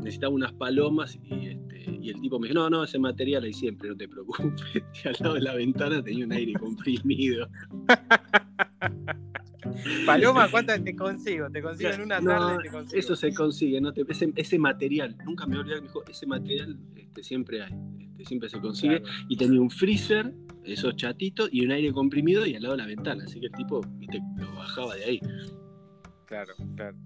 necesitaba 0.02 0.34
unas 0.34 0.52
palomas 0.52 1.16
y, 1.22 1.46
este, 1.46 1.98
y 2.02 2.10
el 2.10 2.20
tipo 2.20 2.38
me 2.38 2.48
dijo, 2.48 2.60
no, 2.60 2.70
no, 2.70 2.84
ese 2.84 2.98
material 2.98 3.44
hay 3.44 3.52
siempre, 3.52 3.88
no 3.88 3.96
te 3.96 4.08
preocupes. 4.08 4.44
Y 5.04 5.08
al 5.08 5.16
lado 5.20 5.34
de 5.34 5.40
la 5.40 5.54
ventana 5.54 6.02
tenía 6.02 6.26
un 6.26 6.32
aire 6.32 6.54
comprimido. 6.54 7.48
Paloma, 10.06 10.50
¿cuántas 10.50 10.82
te 10.82 10.94
consigo? 10.94 11.50
Te 11.50 11.62
consigo 11.62 11.90
en 11.90 12.02
una 12.02 12.20
tarde. 12.20 12.64
Te 12.64 12.70
consigo. 12.70 12.98
Eso 12.98 13.16
se 13.16 13.34
consigue, 13.34 13.80
¿no? 13.80 13.92
ese, 14.36 14.58
material, 14.58 15.16
nunca 15.24 15.46
me 15.46 15.58
olvidar, 15.58 15.82
me 15.82 15.88
ese 16.08 16.26
material 16.26 16.78
este, 16.96 17.22
siempre 17.22 17.62
hay, 17.62 17.72
este, 18.00 18.24
siempre 18.24 18.48
se 18.48 18.60
consigue. 18.60 19.02
Y 19.28 19.36
tenía 19.36 19.60
un 19.60 19.70
freezer, 19.70 20.32
esos 20.64 20.96
chatitos, 20.96 21.48
y 21.52 21.64
un 21.64 21.72
aire 21.72 21.92
comprimido 21.92 22.46
y 22.46 22.54
al 22.54 22.62
lado 22.62 22.76
de 22.76 22.82
la 22.82 22.86
ventana. 22.86 23.24
Así 23.24 23.40
que 23.40 23.46
el 23.46 23.52
tipo 23.52 23.80
¿viste? 23.98 24.20
lo 24.36 24.52
bajaba 24.54 24.94
de 24.96 25.04
ahí. 25.04 25.20
Claro, 26.26 26.54
claro. 26.74 26.96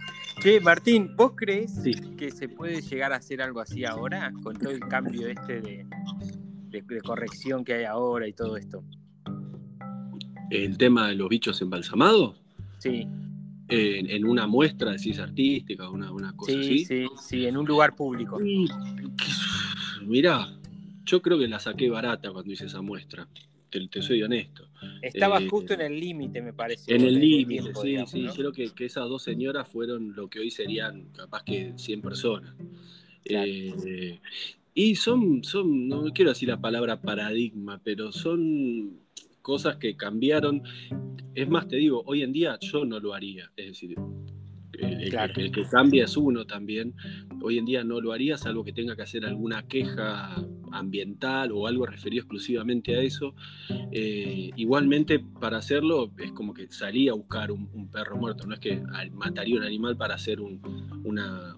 Che, 0.40 0.60
Martín, 0.60 1.14
¿vos 1.16 1.32
crees 1.34 1.82
que 2.16 2.30
se 2.30 2.48
puede 2.48 2.80
llegar 2.80 3.12
a 3.12 3.16
hacer 3.16 3.42
algo 3.42 3.60
así 3.60 3.84
ahora? 3.84 4.32
Con 4.42 4.56
todo 4.56 4.70
el 4.70 4.80
cambio 4.80 5.28
este 5.28 5.60
de, 5.60 5.86
de 6.70 7.00
corrección 7.00 7.64
que 7.64 7.74
hay 7.74 7.84
ahora 7.84 8.28
y 8.28 8.32
todo 8.32 8.56
esto. 8.56 8.84
¿El 10.50 10.78
tema 10.78 11.08
de 11.08 11.14
los 11.14 11.28
bichos 11.28 11.60
embalsamados? 11.60 12.40
Sí. 12.78 13.06
En, 13.70 14.24
una 14.24 14.46
muestra, 14.46 14.92
decís, 14.92 15.18
artística, 15.18 15.90
una, 15.90 16.10
una 16.10 16.34
cosa 16.34 16.52
así. 16.52 16.84
Sí, 16.84 17.06
sí, 17.20 17.46
en 17.46 17.56
un 17.56 17.66
lugar 17.66 17.94
público. 17.94 18.38
mirá, 20.06 20.48
yo 21.04 21.20
creo 21.20 21.38
que 21.38 21.48
la 21.48 21.58
saqué 21.58 21.90
barata 21.90 22.30
cuando 22.32 22.52
hice 22.52 22.66
esa 22.66 22.80
muestra. 22.80 23.28
Te, 23.70 24.00
soy 24.00 24.22
honesto. 24.22 24.66
Estaba 25.02 25.38
eh, 25.38 25.48
justo 25.48 25.74
en 25.74 25.82
el 25.82 26.00
límite, 26.00 26.40
me 26.40 26.54
parece. 26.54 26.94
En 26.94 27.02
el 27.02 27.20
límite, 27.20 27.74
sí, 27.82 27.96
sí. 28.06 28.26
Creo 28.34 28.52
que, 28.52 28.72
esas 28.78 29.06
dos 29.08 29.22
señoras 29.22 29.68
fueron 29.68 30.14
lo 30.16 30.28
que 30.28 30.40
hoy 30.40 30.50
serían 30.50 31.10
capaz 31.12 31.42
que 31.44 31.74
100 31.76 32.00
personas. 32.00 32.54
Eh, 33.24 34.20
y 34.72 34.94
son, 34.94 35.44
son, 35.44 35.88
no 35.88 36.04
quiero 36.14 36.30
decir 36.30 36.48
la 36.48 36.60
palabra 36.60 37.00
paradigma, 37.02 37.80
pero 37.82 38.12
son 38.12 39.00
cosas 39.48 39.76
que 39.76 39.96
cambiaron. 39.96 40.62
Es 41.34 41.48
más, 41.48 41.66
te 41.68 41.76
digo, 41.76 42.02
hoy 42.04 42.22
en 42.22 42.32
día 42.32 42.58
yo 42.60 42.84
no 42.84 43.00
lo 43.00 43.14
haría. 43.14 43.50
Es 43.56 43.68
decir, 43.68 43.96
el, 44.78 45.50
que 45.50 45.62
cambia 45.64 46.04
es 46.04 46.18
uno 46.18 46.44
también. 46.44 46.94
Hoy 47.40 47.56
en 47.56 47.64
día 47.64 47.82
no 47.82 47.98
lo 47.98 48.12
haría, 48.12 48.36
salvo 48.36 48.62
que 48.62 48.74
tenga 48.74 48.94
que 48.94 49.00
hacer 49.00 49.24
alguna 49.24 49.66
queja 49.66 50.36
ambiental 50.70 51.50
o 51.52 51.66
algo 51.66 51.86
referido 51.86 52.20
exclusivamente 52.20 52.94
a 52.94 53.00
eso. 53.00 53.34
Eh, 53.90 54.50
igualmente, 54.56 55.18
para 55.18 55.56
hacerlo, 55.56 56.12
es 56.18 56.30
como 56.32 56.52
que 56.52 56.68
salía 56.68 57.12
a 57.12 57.14
buscar 57.14 57.50
un, 57.50 57.88
perro 57.90 58.18
muerto. 58.18 58.46
No 58.46 58.52
es 58.52 58.60
que 58.60 58.82
mataría 59.12 59.56
un 59.56 59.64
animal 59.64 59.96
para 59.96 60.16
hacer 60.16 60.42
una, 60.42 61.56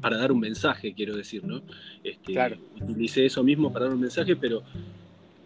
para 0.00 0.16
dar 0.16 0.32
un 0.32 0.40
mensaje, 0.40 0.94
quiero 0.94 1.14
decir, 1.14 1.44
¿no? 1.44 1.60
Este, 2.02 2.32
claro. 2.32 2.56
Utilicé 2.80 3.26
eso 3.26 3.44
mismo 3.44 3.70
para 3.70 3.84
dar 3.84 3.94
un 3.94 4.00
mensaje, 4.00 4.36
pero 4.36 4.62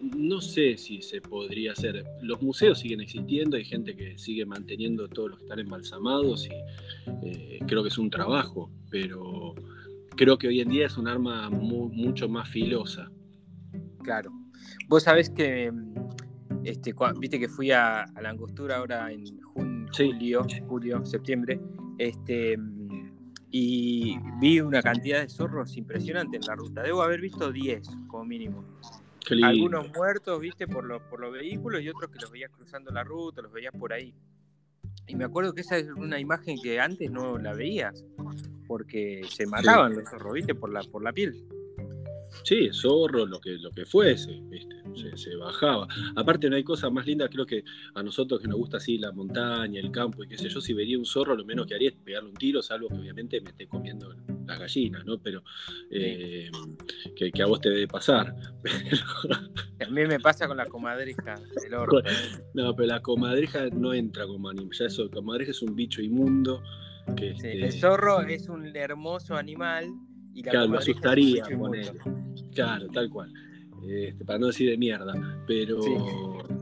no 0.03 0.41
sé 0.41 0.77
si 0.77 1.01
se 1.01 1.21
podría 1.21 1.73
hacer. 1.73 2.05
Los 2.23 2.43
museos 2.43 2.81
siguen 2.81 3.01
existiendo, 3.01 3.57
hay 3.57 3.65
gente 3.65 3.95
que 3.97 4.19
sigue 4.19 4.45
manteniendo 4.45 5.09
todos 5.09 5.31
los 5.31 5.39
que 5.39 5.45
están 5.45 5.61
embalsamados 5.61 6.49
y 6.49 7.29
eh, 7.29 7.59
creo 7.67 7.83
que 7.83 7.89
es 7.89 7.99
un 7.99 8.11
trabajo, 8.11 8.71
pero 8.91 9.55
creo 10.17 10.37
que 10.39 10.49
hoy 10.49 10.61
en 10.61 10.69
día 10.69 10.87
es 10.87 10.97
un 10.99 11.09
arma 11.09 11.49
mucho 11.51 12.29
más 12.29 12.49
filosa. 12.49 13.11
Claro. 14.03 14.33
Vos 14.89 15.05
sabés 15.05 15.31
que, 15.31 15.73
este, 16.65 16.95
viste 17.19 17.39
que 17.39 17.49
fui 17.49 17.71
a, 17.71 18.05
la 18.21 18.31
angostura 18.31 18.79
ahora 18.79 19.13
en 19.13 19.25
julio, 19.97 20.45
julio, 20.67 21.07
septiembre, 21.07 21.61
este, 21.99 22.57
y 23.51 24.17
vi 24.41 24.61
una 24.61 24.83
cantidad 24.83 25.21
de 25.21 25.29
zorros 25.29 25.77
impresionante 25.77 26.37
en 26.37 26.43
la 26.47 26.55
ruta. 26.57 26.83
Debo 26.83 27.03
haber 27.03 27.21
visto 27.21 27.53
10 27.53 27.87
como 28.09 28.25
mínimo. 28.25 28.65
Algunos 29.43 29.93
muertos, 29.93 30.41
viste, 30.41 30.67
por, 30.67 30.85
los 30.85 31.03
por 31.03 31.21
los 31.21 31.33
vehículos 31.33 31.83
y 31.83 31.89
otros 31.89 32.11
que 32.11 32.19
los 32.21 32.31
veías 32.31 32.51
cruzando 32.51 32.91
la 32.91 33.05
ruta, 33.05 33.43
los 33.43 33.53
veías 33.53 33.73
por 33.73 33.93
ahí. 33.93 34.15
Y 35.07 35.17
me 35.17 35.25
acuerdo 35.25 35.53
que 35.53 35.63
esa 35.63 35.77
es 35.77 35.89
una 35.89 36.19
imagen 36.19 36.61
que 36.63 36.81
antes 36.81 37.11
no 37.11 37.39
la 37.39 37.55
veías, 37.55 38.05
porque 38.67 39.23
se 39.29 39.47
mataban 39.47 39.95
los 39.95 40.09
zorros, 40.09 40.35
viste, 40.35 40.55
por 40.55 40.73
la, 40.73 40.83
por 40.85 41.03
la 41.03 41.13
piel. 41.13 41.45
Sí, 42.45 42.71
zorro, 42.73 43.27
lo 43.27 43.41
que, 43.41 43.53
lo 43.59 43.71
que 43.71 43.85
fuese, 43.87 44.41
¿viste? 44.45 44.77
Se, 45.17 45.37
bajaba. 45.37 45.87
Aparte 46.17 46.49
no 46.51 46.57
hay 46.57 46.65
cosa 46.65 46.91
más 46.91 47.07
linda, 47.07 47.29
creo 47.29 47.47
que 47.47 47.65
a 47.95 48.03
nosotros 48.03 48.41
que 48.41 48.49
nos 48.49 48.59
gusta 48.59 48.79
así 48.79 48.99
la 48.99 49.13
montaña, 49.13 49.81
el 49.81 49.91
campo 49.91 50.23
y 50.25 50.29
qué 50.29 50.37
sé 50.37 50.49
yo, 50.49 50.61
si 50.61 50.73
vería 50.73 50.99
un 50.99 51.07
zorro 51.07 51.37
lo 51.37 51.45
menos 51.45 51.67
que 51.67 51.75
haría 51.75 51.91
es 51.91 51.95
pegarle 51.95 52.31
un 52.31 52.37
tiro, 52.37 52.63
salvo 52.63 52.89
que 52.89 52.95
obviamente 52.95 53.41
me 53.41 53.51
esté 53.51 53.67
comiendo 53.67 54.15
las 54.47 54.59
gallinas, 54.59 55.05
¿no? 55.05 55.19
Pero 55.19 55.43
eh, 55.91 56.51
que, 57.17 57.43
a 57.43 57.47
vos 57.47 57.61
te 57.61 57.71
debe 57.71 57.89
pasar. 57.89 58.35
A 59.81 59.91
mí 59.91 60.07
me 60.07 60.21
pasa 60.21 60.47
con 60.47 60.57
la 60.57 60.67
comadreja 60.67 61.35
del 61.61 61.73
No, 62.55 62.75
pero 62.77 62.87
la 62.87 63.03
comadreja 63.03 63.69
no 63.71 63.93
entra 63.93 64.27
como 64.27 64.49
animal, 64.49 64.71
ya 64.79 64.87
eso, 64.87 65.05
la 65.05 65.11
comadreja 65.11 65.51
es 65.51 65.63
un 65.63 65.75
bicho 65.75 66.01
inmundo. 66.01 66.63
Que, 67.17 67.31
este 67.31 67.65
El 67.65 67.73
zorro 67.73 68.21
es 68.23 68.49
un 68.49 68.75
hermoso 68.77 69.35
animal 69.35 69.93
y 70.35 70.43
claro, 70.43 70.69
me 70.69 70.79
asustaría 70.79 71.45
Claro, 72.55 72.89
tal 72.89 73.11
cual. 73.11 73.33
Este, 73.87 74.25
para 74.25 74.39
no 74.39 74.47
decir 74.47 74.71
de 74.71 74.79
mierda, 74.79 75.13
pero 75.47 75.81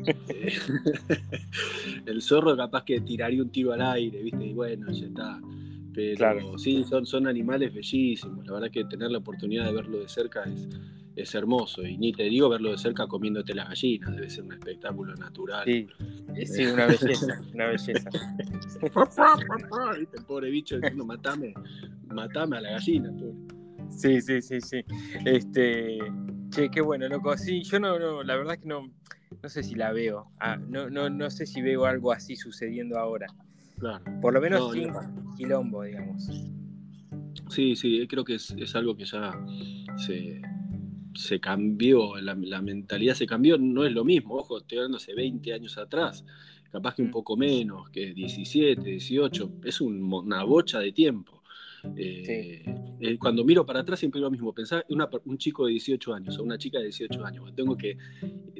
eh, 0.07 0.53
el 2.07 2.23
zorro 2.23 2.57
capaz 2.57 2.85
que 2.85 3.01
tiraría 3.03 3.43
un 3.43 3.51
tiro 3.51 3.73
al 3.73 3.83
aire, 3.83 4.23
¿viste? 4.23 4.47
Y 4.47 4.55
bueno, 4.55 4.91
ya 4.91 5.07
está. 5.07 5.41
Pero 5.93 6.57
sí, 6.57 6.85
son, 6.85 7.05
son 7.05 7.27
animales 7.27 7.75
bellísimos. 7.75 8.47
La 8.47 8.55
verdad 8.55 8.71
que 8.71 8.85
tener 8.85 9.11
la 9.11 9.19
oportunidad 9.19 9.67
de 9.67 9.73
verlo 9.73 9.99
de 9.99 10.09
cerca 10.09 10.45
es, 10.45 10.69
es 11.15 11.35
hermoso. 11.35 11.85
Y 11.87 11.99
ni 11.99 12.13
te 12.13 12.25
digo 12.25 12.49
verlo 12.49 12.71
de 12.71 12.79
cerca 12.79 13.07
comiéndote 13.07 13.55
las 13.55 13.69
gallinas, 13.69 14.15
debe 14.15 14.31
ser 14.31 14.45
un 14.45 14.53
espectáculo 14.53 15.15
natural. 15.17 15.65
Sí, 15.67 15.89
sí 16.47 16.67
una 16.67 16.87
belleza, 16.87 17.41
una 17.55 17.67
belleza. 17.67 18.11
el 19.99 20.25
pobre 20.25 20.51
bicho 20.51 20.77
diciendo, 20.77 21.05
matame, 21.05 21.53
matame 22.07 22.57
a 22.57 22.61
la 22.61 22.71
gallina. 22.73 23.13
Sí, 23.91 24.21
sí, 24.21 24.41
sí, 24.43 24.61
sí. 24.61 24.85
Este, 25.25 25.99
che, 26.51 26.71
qué 26.71 26.81
bueno, 26.81 27.09
loco. 27.09 27.37
Sí, 27.37 27.63
yo 27.63 27.79
no, 27.79 27.99
no, 27.99 28.23
la 28.23 28.37
verdad 28.37 28.55
es 28.55 28.61
que 28.61 28.69
no, 28.69 28.91
no 29.43 29.49
sé 29.49 29.63
si 29.63 29.75
la 29.75 29.93
veo. 29.93 30.31
Ah, 30.41 30.57
no, 30.57 30.91
no, 30.91 31.11
no 31.11 31.31
sé 31.31 31.47
si 31.47 31.61
veo 31.63 31.85
algo 31.85 32.13
así 32.13 32.37
sucediendo 32.37 32.99
ahora. 32.99 33.27
Claro. 33.79 34.05
Por 34.21 34.35
lo 34.35 34.41
menos 34.41 34.73
sin 34.73 34.93
quilombo, 35.37 35.83
digamos. 35.83 36.29
Sí, 37.49 37.77
sí, 37.77 38.07
creo 38.09 38.25
que 38.25 38.35
es, 38.35 38.51
es 38.59 38.75
algo 38.77 38.97
que 38.97 39.05
ya 39.05 39.33
se, 39.97 40.41
se 41.15 41.41
cambió, 41.41 42.17
la, 42.17 42.63
mentalidad 42.63 43.15
se 43.15 43.27
cambió, 43.27 43.59
no 43.59 43.85
es 43.85 43.93
lo 43.93 44.05
mismo, 44.05 44.37
ojo, 44.37 44.59
estoy 44.59 44.79
hablando 44.79 44.99
hace 44.99 45.15
20 45.15 45.53
años 45.53 45.79
atrás, 45.79 46.25
capaz 46.71 46.95
que 46.95 47.03
un 47.03 47.09
mm. 47.09 47.13
poco 47.13 47.37
menos, 47.37 47.91
que 47.91 48.13
17, 48.15 48.83
18, 48.83 49.53
es 49.65 49.81
una 49.81 50.45
bocha 50.45 50.79
de 50.79 50.93
tiempo. 50.93 51.40
Eh, 51.97 52.65
eh, 53.01 53.19
cuando 53.19 53.45
miro 53.45 53.65
para 53.65 53.81
atrás 53.81 53.99
siempre 53.99 54.21
lo 54.21 54.31
mismo, 54.31 54.53
pensar 54.53 54.85
un 55.25 55.39
chico 55.39 55.67
de 55.67 55.73
18 55.73 56.15
años 56.15 56.39
o 56.39 56.43
una 56.43 56.59
chica 56.59 56.79
de 56.79 56.85
18 56.85 57.25
años, 57.25 57.55
tengo 57.55 57.77
que 57.77 57.97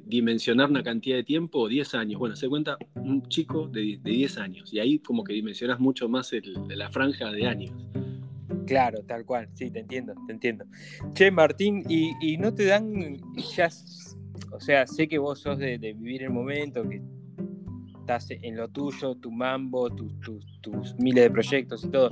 dimensionar 0.05 0.71
una 0.71 0.83
cantidad 0.83 1.17
de 1.17 1.25
tiempo, 1.25 1.69
10 1.69 1.95
años, 1.95 2.19
bueno, 2.19 2.37
se 2.37 2.49
cuenta 2.49 2.79
un 2.95 3.29
chico 3.29 3.69
de, 3.69 4.01
10 4.03 4.39
años 4.39 4.73
y 4.73 4.79
ahí 4.79 4.99
como 4.99 5.25
que 5.25 5.33
dimensionas 5.33 5.79
mucho 5.79 6.09
más 6.09 6.31
la 6.69 6.89
franja 6.89 7.31
de 7.31 7.47
años. 7.47 7.73
Claro, 8.67 9.03
tal 9.05 9.25
cual, 9.25 9.49
sí, 9.55 9.71
te 9.71 9.81
entiendo, 9.81 10.15
te 10.27 10.33
entiendo. 10.33 10.65
Che, 11.13 11.31
Martín, 11.31 11.85
¿y, 11.89 12.37
no 12.39 12.55
te 12.55 12.67
dan 12.67 13.17
ya, 13.57 13.69
o 14.53 14.61
sea, 14.61 14.87
sé 14.87 15.09
que 15.09 15.19
vos 15.19 15.41
sos 15.41 15.59
de, 15.59 15.77
vivir 15.79 16.23
el 16.23 16.31
momento, 16.31 16.89
que 16.89 17.03
estás 17.99 18.31
en 18.31 18.57
lo 18.57 18.69
tuyo, 18.69 19.17
tu 19.17 19.31
mambo, 19.31 19.91
tus 19.91 20.95
miles 20.99 21.25
de 21.25 21.31
proyectos 21.31 21.85
y 21.85 21.89
todo, 21.89 22.11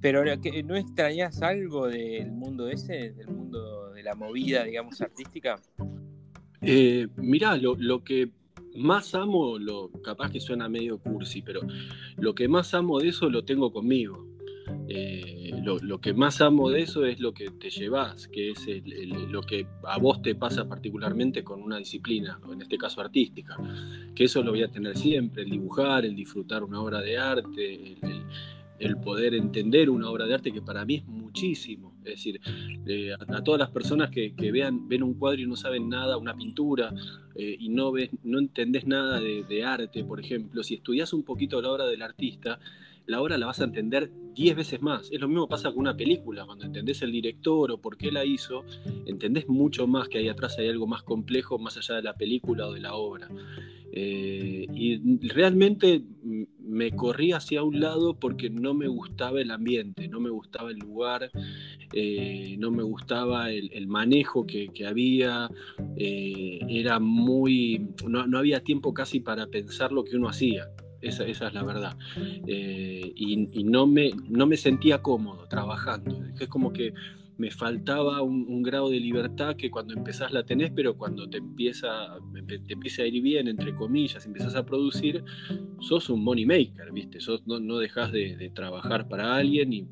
pero 0.00 0.24
¿no 0.24 0.76
extrañas 0.76 1.42
algo 1.42 1.88
del 1.88 2.32
mundo 2.32 2.68
ese, 2.68 3.12
del 3.12 3.28
mundo 3.28 3.92
de 3.92 4.02
la 4.02 4.14
movida, 4.14 4.64
digamos, 4.64 5.00
artística? 5.00 5.60
Eh, 6.62 7.08
mirá, 7.16 7.56
lo, 7.56 8.02
que 8.02 8.30
más 8.76 9.14
amo, 9.14 9.58
lo, 9.58 9.90
capaz 10.02 10.30
que 10.30 10.40
suena 10.40 10.68
medio 10.68 10.98
cursi, 10.98 11.42
pero 11.42 11.60
lo 12.16 12.34
que 12.34 12.48
más 12.48 12.72
amo 12.74 12.98
de 12.98 13.08
eso 13.08 13.28
lo 13.28 13.44
tengo 13.44 13.72
conmigo. 13.72 14.26
Eh, 14.88 15.52
lo, 15.62 16.00
que 16.00 16.14
más 16.14 16.40
amo 16.40 16.70
de 16.70 16.82
eso 16.82 17.04
es 17.04 17.20
lo 17.20 17.32
que 17.32 17.50
te 17.50 17.70
llevas, 17.70 18.26
que 18.28 18.50
es 18.50 18.66
lo 19.30 19.42
que 19.42 19.66
a 19.84 19.98
vos 19.98 20.22
te 20.22 20.34
pasa 20.34 20.68
particularmente 20.68 21.44
con 21.44 21.62
una 21.62 21.76
disciplina, 21.76 22.40
en 22.50 22.62
este 22.62 22.78
caso 22.78 23.00
artística, 23.00 23.56
que 24.14 24.24
eso 24.24 24.42
lo 24.42 24.52
voy 24.52 24.62
a 24.62 24.70
tener 24.70 24.96
siempre, 24.96 25.42
el 25.42 25.50
dibujar, 25.50 26.04
el 26.04 26.16
disfrutar 26.16 26.64
una 26.64 26.80
obra 26.80 27.00
de 27.00 27.18
arte, 27.18 27.74
el 27.74 27.98
el 28.02 28.24
poder 29.02 29.34
entender 29.34 29.90
una 29.90 30.08
obra 30.08 30.26
de 30.26 30.34
arte 30.34 30.52
que 30.52 30.62
para 30.62 30.84
mí 30.84 30.96
es 30.96 31.06
muchísimo. 31.06 31.94
Es 32.04 32.12
decir, 32.12 32.40
eh, 32.86 33.12
a, 33.12 33.44
todas 33.44 33.58
las 33.58 33.70
personas 33.70 34.10
que, 34.10 34.32
vean, 34.50 34.88
ven 34.88 35.02
un 35.02 35.14
cuadro 35.14 35.40
y 35.40 35.46
no 35.46 35.56
saben 35.56 35.88
nada, 35.88 36.16
una 36.16 36.34
pintura, 36.34 36.92
eh, 37.34 37.56
y 37.58 37.68
no, 37.68 37.92
ves, 37.92 38.10
no 38.24 38.38
entendés 38.38 38.86
nada 38.86 39.20
de, 39.20 39.64
arte, 39.64 40.02
por 40.04 40.20
ejemplo, 40.20 40.62
si 40.62 40.74
estudias 40.74 41.12
un 41.12 41.22
poquito 41.22 41.60
la 41.60 41.70
obra 41.70 41.86
del 41.86 42.02
artista, 42.02 42.58
la 43.06 43.20
obra 43.20 43.38
la 43.38 43.46
vas 43.46 43.60
a 43.60 43.64
entender 43.64 44.10
diez 44.34 44.56
veces 44.56 44.80
más. 44.80 45.10
Es 45.10 45.20
lo 45.20 45.28
mismo 45.28 45.48
pasa 45.48 45.70
con 45.70 45.80
una 45.80 45.96
película, 45.96 46.44
cuando 46.46 46.64
entendés 46.64 47.02
el 47.02 47.12
director 47.12 47.70
o 47.70 47.78
por 47.78 47.96
qué 47.96 48.10
la 48.12 48.24
hizo, 48.24 48.64
entendés 49.06 49.48
mucho 49.48 49.86
más 49.86 50.08
que 50.08 50.18
ahí 50.18 50.28
atrás 50.28 50.58
hay 50.58 50.68
algo 50.68 50.86
más 50.86 51.02
complejo 51.02 51.58
más 51.58 51.76
allá 51.76 51.96
de 51.96 52.02
la 52.02 52.14
película 52.14 52.66
o 52.66 52.72
de 52.72 52.80
la 52.80 52.94
obra. 52.94 53.28
Eh, 53.92 54.66
y 54.72 55.28
realmente 55.28 56.04
me 56.60 56.92
corrí 56.92 57.32
hacia 57.32 57.64
un 57.64 57.80
lado 57.80 58.14
porque 58.14 58.48
no 58.48 58.72
me 58.72 58.86
gustaba 58.86 59.40
el 59.40 59.50
ambiente, 59.50 60.06
no 60.06 60.20
me 60.20 60.30
gustaba 60.30 60.70
el 60.70 60.78
lugar, 60.78 61.30
eh, 61.92 62.54
no 62.58 62.70
me 62.70 62.84
gustaba 62.84 63.50
el, 63.50 63.88
manejo 63.88 64.46
que, 64.46 64.70
había, 64.86 65.50
eh, 65.96 66.60
era 66.68 67.00
muy, 67.00 67.88
no, 68.06 68.38
había 68.38 68.62
tiempo 68.62 68.94
casi 68.94 69.18
para 69.18 69.48
pensar 69.48 69.90
lo 69.90 70.04
que 70.04 70.16
uno 70.16 70.28
hacía. 70.28 70.68
Esa, 71.00 71.24
es 71.26 71.40
la 71.40 71.62
verdad. 71.62 71.96
y, 72.46 73.64
no, 73.64 73.86
me, 73.86 74.10
no 74.28 74.46
me 74.46 74.56
sentía 74.56 75.02
cómodo 75.02 75.46
trabajando. 75.48 76.22
Es 76.38 76.48
como 76.48 76.72
que 76.72 76.92
me 77.40 77.50
faltaba 77.50 78.20
un, 78.20 78.62
grado 78.62 78.90
de 78.90 79.00
libertad 79.00 79.56
que 79.56 79.70
cuando 79.70 79.94
empezás 79.94 80.30
la 80.30 80.42
tenés, 80.44 80.72
pero 80.76 80.98
cuando 80.98 81.26
te 81.26 81.38
empieza, 81.38 82.18
te 82.46 82.74
empieza 82.74 83.02
a 83.02 83.06
ir 83.06 83.22
bien, 83.22 83.48
entre 83.48 83.74
comillas, 83.74 84.26
empezás 84.26 84.54
a 84.56 84.66
producir, 84.66 85.24
sos 85.80 86.10
un 86.10 86.22
money 86.22 86.44
maker, 86.44 86.92
¿viste? 86.92 87.18
Sos, 87.18 87.46
no, 87.46 87.58
no 87.58 87.78
dejas 87.78 88.12
de, 88.12 88.52
trabajar 88.54 89.08
para 89.08 89.36
alguien 89.36 89.72
y, 89.72 89.88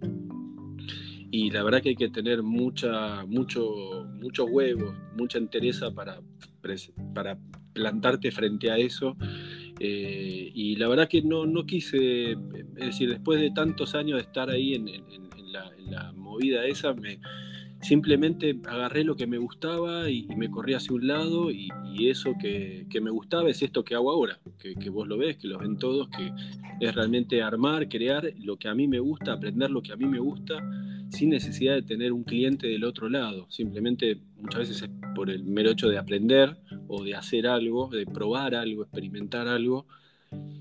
y 1.31 1.51
la 1.51 1.63
verdad 1.63 1.81
que 1.81 1.89
hay 1.91 1.97
que 1.97 2.11
tener 2.11 2.43
mucha, 2.43 3.25
mucho, 3.25 4.07
muchos 4.21 4.47
huevos, 4.51 4.95
mucha 5.17 5.39
entereza 5.39 5.91
para, 5.91 6.21
para 7.15 7.39
plantarte 7.73 8.31
frente 8.31 8.71
a 8.71 8.77
eso. 8.77 9.17
Eh, 9.81 10.51
y 10.55 10.77
la 10.77 10.89
verdad 10.89 11.09
que 11.09 11.23
no, 11.23 11.47
no 11.47 11.65
quise, 11.65 12.33
es 12.33 12.77
decir, 12.77 13.09
después 13.11 13.41
de 13.41 13.51
tantos 13.51 13.95
años 13.95 14.19
de 14.19 14.23
estar 14.23 14.51
ahí 14.51 14.75
en, 14.75 14.89
la, 15.91 16.13
movida 16.13 16.67
esa, 16.67 16.93
me, 16.93 17.19
simplemente 17.81 18.59
agarré 18.67 19.03
lo 19.03 19.17
que 19.17 19.27
me 19.27 19.39
gustaba 19.39 20.11
y, 20.11 20.27
me 20.37 20.51
corrí 20.51 20.75
hacia 20.75 20.95
un 20.95 21.07
lado 21.07 21.51
y, 21.51 21.71
eso 22.01 22.35
que, 22.41 22.87
me 23.01 23.11
gustaba 23.11 23.51
es 23.51 23.63
esto 23.63 23.85
que 23.85 23.95
hago 23.95 24.11
ahora, 24.11 24.39
que, 24.59 24.75
que, 24.75 24.91
vos 24.91 25.09
lo 25.09 25.17
ves, 25.19 25.37
que 25.37 25.49
lo 25.49 25.59
ven 25.59 25.79
todos, 25.79 26.09
que 26.09 26.33
es 26.81 26.95
realmente 26.95 27.43
armar, 27.43 27.89
crear 27.89 28.33
lo 28.39 28.57
que 28.57 28.69
a 28.69 28.75
mí 28.75 28.87
me 28.87 28.99
gusta, 28.99 29.33
aprender 29.33 29.71
lo 29.71 29.83
que 29.83 29.93
a 29.93 29.97
mí 29.97 30.07
me 30.07 30.19
gusta, 30.19 30.63
sin 31.11 31.31
necesidad 31.31 31.75
de 31.75 31.83
tener 31.83 32.13
un 32.13 32.25
cliente 32.25 32.67
del 32.67 32.85
otro 32.85 33.09
lado, 33.09 33.47
simplemente 33.51 34.19
muchas 34.37 34.61
veces 34.61 34.83
es 34.83 34.91
por 35.15 35.31
el 35.31 35.45
mero 35.45 35.71
hecho 35.71 35.89
de 35.89 35.99
aprender 35.99 36.57
o 36.87 37.03
de 37.03 37.15
hacer 37.15 37.47
algo, 37.47 37.89
de 37.89 38.07
probar 38.07 38.55
algo, 38.55 38.83
experimentar 38.83 39.49
algo 39.49 39.87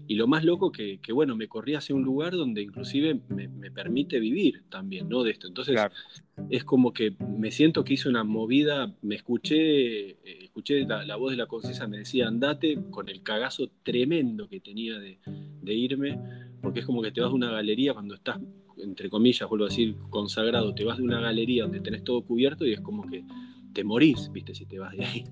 y 0.08 0.16
lo 0.16 0.28
más 0.28 0.46
loco 0.46 0.72
que, 0.72 1.00
que 1.00 1.12
bueno, 1.12 1.36
me 1.36 1.50
corrí 1.50 1.76
hacia 1.76 1.94
un 1.94 2.04
lugar 2.04 2.32
donde 2.32 2.62
inclusive 2.62 3.20
me, 3.28 3.50
permite 3.72 4.20
vivir 4.20 4.64
también, 4.70 5.10
¿no? 5.10 5.24
De 5.24 5.32
esto. 5.32 5.48
Entonces, 5.48 5.78
es 6.50 6.64
como 6.64 6.94
que 6.94 7.16
me 7.38 7.52
siento 7.52 7.84
que 7.84 7.94
hice 7.94 8.08
una 8.08 8.24
movida, 8.24 8.96
me 9.02 9.16
escuché, 9.16 10.12
eh, 10.12 10.18
escuché 10.46 10.86
la, 10.86 11.16
voz 11.18 11.32
de 11.32 11.38
la 11.38 11.46
conciencia, 11.46 11.88
me 11.88 12.00
decía, 12.00 12.28
andate 12.28 12.80
con 12.90 13.10
el 13.10 13.22
cagazo 13.22 13.70
tremendo 13.84 14.48
que 14.48 14.62
tenía 14.62 14.98
de, 14.98 15.20
de 15.62 15.74
irme, 15.74 16.18
porque 16.62 16.80
es 16.80 16.86
como 16.86 17.02
que 17.02 17.12
te 17.12 17.22
vas 17.22 17.30
de 17.30 17.36
una 17.36 17.52
galería 17.52 17.94
cuando 17.94 18.16
estás, 18.16 18.40
entre 18.80 19.10
comillas, 19.10 19.48
vuelvo 19.50 19.66
a 19.66 19.70
decir, 19.70 19.96
consagrado, 20.10 20.74
te 20.74 20.84
vas 20.84 20.98
de 20.98 21.04
una 21.04 21.20
galería 21.20 21.64
donde 21.64 21.80
tenés 21.80 22.04
todo 22.04 22.24
cubierto 22.24 22.66
y 22.66 22.74
es 22.74 22.82
como 22.82 23.08
que 23.08 23.24
te 23.74 23.84
morís, 23.84 24.32
viste, 24.32 24.56
si 24.56 24.66
te 24.66 24.80
vas 24.80 24.96
de 24.96 25.06
ahí. 25.06 25.24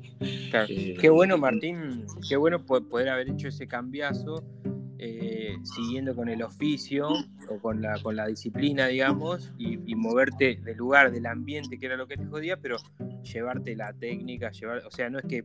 Eh, 0.70 0.96
qué 1.00 1.10
bueno, 1.10 1.38
Martín, 1.38 2.06
qué 2.30 2.38
bueno 2.38 2.66
poder 2.66 3.10
haber 3.10 3.30
hecho 3.30 3.50
ese 3.50 3.68
cambiazo 3.68 4.44
eh, 4.98 5.58
siguiendo 5.64 6.16
con 6.16 6.30
el 6.30 6.42
oficio 6.42 7.10
o 7.50 7.60
con 7.60 7.82
la, 7.82 8.00
con 8.02 8.16
la 8.16 8.28
disciplina, 8.28 8.88
digamos, 8.88 9.52
y, 9.58 9.78
moverte 9.96 10.62
del 10.64 10.78
lugar, 10.78 11.12
del 11.12 11.26
ambiente, 11.26 11.78
que 11.78 11.86
era 11.86 11.98
lo 11.98 12.08
que 12.08 12.16
te 12.16 12.26
jodía, 12.26 12.58
pero 12.58 12.78
llevarte 13.22 13.76
la 13.76 13.92
técnica, 13.94 14.52
llevar, 14.52 14.86
o 14.86 14.92
sea, 14.92 15.10
no 15.10 15.20
es 15.20 15.26
que 15.26 15.44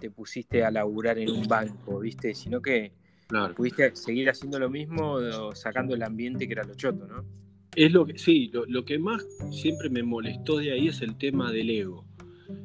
te 0.00 0.10
pusiste 0.10 0.64
a 0.64 0.70
laburar 0.70 1.18
en 1.18 1.30
un 1.30 1.48
banco, 1.48 1.98
¿viste? 2.00 2.34
Sino 2.34 2.62
que 2.62 2.92
pudiste 3.56 3.94
seguir 3.96 4.30
haciendo 4.30 4.58
lo 4.58 4.70
mismo, 4.70 5.18
sacando 5.54 5.94
el 5.94 6.02
ambiente 6.02 6.46
que 6.46 6.52
era 6.52 6.64
lo 6.64 6.74
choto, 6.74 7.06
¿no? 7.06 7.24
Es 7.74 7.92
lo 7.92 8.06
que, 8.06 8.16
sí, 8.18 8.50
lo 8.68 8.84
que 8.84 8.98
más 8.98 9.26
siempre 9.50 9.90
me 9.90 10.02
molestó 10.02 10.56
de 10.58 10.72
ahí 10.72 10.88
es 10.88 11.02
el 11.02 11.18
tema 11.18 11.52
del 11.52 11.68
ego 11.68 12.06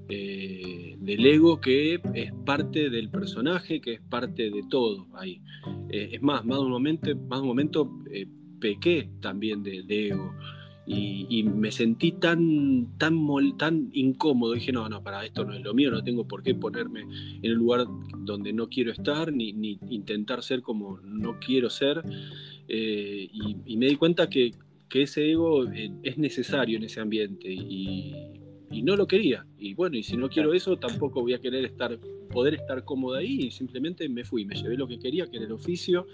eh, 0.10 0.96
del 1.00 1.26
ego 1.26 1.60
que 1.60 2.00
es 2.14 2.34
parte 2.46 2.90
del 2.90 3.10
personaje, 3.10 3.82
que 3.82 3.94
es 3.94 4.02
parte 4.02 4.50
de 4.50 4.64
todo 4.70 5.08
ahí. 5.14 5.42
Eh, 5.90 6.10
es 6.14 6.22
más, 6.22 6.46
más 6.46 6.58
de 6.58 6.66
un 6.66 6.72
momento, 6.72 7.16
más 7.28 7.42
un 7.42 7.48
momento 7.48 7.90
eh, 8.12 8.28
pequé 8.60 9.10
también 9.22 9.64
de, 9.64 9.84
ego. 9.90 10.34
Y, 10.86 11.44
me 11.44 11.72
sentí 11.72 12.12
tan, 12.14 12.98
tan, 12.98 13.18
tan 13.58 13.90
incómodo. 13.94 14.54
Dije, 14.54 14.72
no, 14.72 14.90
no, 14.90 15.04
para 15.04 15.26
esto 15.26 15.46
no 15.46 15.54
es 15.54 15.62
lo 15.62 15.74
mío, 15.74 15.92
no 15.92 16.04
tengo 16.04 16.28
por 16.28 16.44
qué 16.44 16.56
ponerme 16.56 17.02
en 17.42 17.52
un 17.52 17.58
lugar 17.58 17.86
donde 18.18 18.52
no 18.52 18.68
quiero 18.68 18.92
estar, 18.92 19.32
ni, 19.32 19.50
intentar 19.90 20.44
ser 20.44 20.62
como 20.62 21.00
no 21.00 21.40
quiero 21.40 21.70
ser. 21.70 22.04
y, 22.68 23.78
me 23.78 23.88
di 23.88 23.96
cuenta 23.96 24.30
que, 24.30 24.52
que 24.90 25.04
ese 25.04 25.32
ego 25.32 25.66
es 25.66 26.18
necesario 26.18 26.78
en 26.78 26.84
ese 26.84 27.00
ambiente. 27.00 27.52
Y, 27.52 28.41
y 28.72 28.82
no 28.82 28.96
lo 28.96 29.08
quería. 29.08 29.46
Y 29.58 29.74
bueno, 29.74 29.98
y 29.98 30.04
si 30.04 30.18
no 30.18 30.30
quiero 30.30 30.54
eso, 30.54 30.78
tampoco 30.78 31.22
voy 31.22 31.34
a 31.34 31.40
querer 31.40 31.66
estar, 31.66 32.00
poder 32.32 32.56
estar 32.56 32.84
cómodo 32.84 33.16
ahí. 33.16 33.48
Y 33.48 33.52
simplemente 33.52 34.08
me 34.10 34.24
fui, 34.24 34.46
me 34.46 34.56
llevé 34.56 34.78
lo 34.78 34.88
que 34.88 34.98
quería, 34.98 35.28
que 35.28 35.38
era 35.38 35.46
el 35.46 35.52
oficio, 35.52 36.08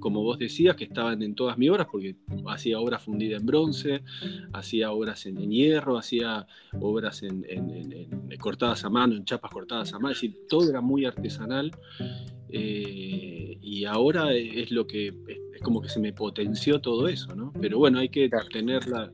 como 0.00 0.22
vos 0.22 0.38
decías, 0.38 0.76
que 0.76 0.84
estaban 0.84 1.22
en 1.22 1.34
todas 1.34 1.56
mis 1.56 1.70
obras, 1.70 1.86
porque 1.90 2.16
hacía 2.48 2.80
obras 2.80 3.02
fundidas 3.02 3.40
en 3.40 3.46
bronce, 3.46 4.02
hacía 4.52 4.92
obras 4.92 5.26
en, 5.26 5.50
hierro, 5.50 5.96
hacía 5.96 6.46
obras 6.80 7.22
en, 7.22 7.46
cortadas 8.38 8.84
a 8.84 8.90
mano, 8.90 9.14
en 9.14 9.24
chapas 9.24 9.50
cortadas 9.50 9.92
a 9.92 9.98
mano, 9.98 10.10
es 10.12 10.20
decir, 10.20 10.36
todo 10.48 10.68
era 10.68 10.80
muy 10.80 11.04
artesanal. 11.04 11.70
Eh, 12.54 13.56
y 13.62 13.86
ahora 13.86 14.34
es 14.34 14.70
lo 14.70 14.86
que 14.86 15.14
es 15.54 15.62
como 15.62 15.80
que 15.80 15.88
se 15.88 16.00
me 16.00 16.12
potenció 16.12 16.80
todo 16.80 17.08
eso, 17.08 17.34
¿no? 17.34 17.52
Pero 17.60 17.78
bueno, 17.78 17.98
hay 17.98 18.10
que 18.10 18.28
tener 18.52 18.86
la, 18.88 19.10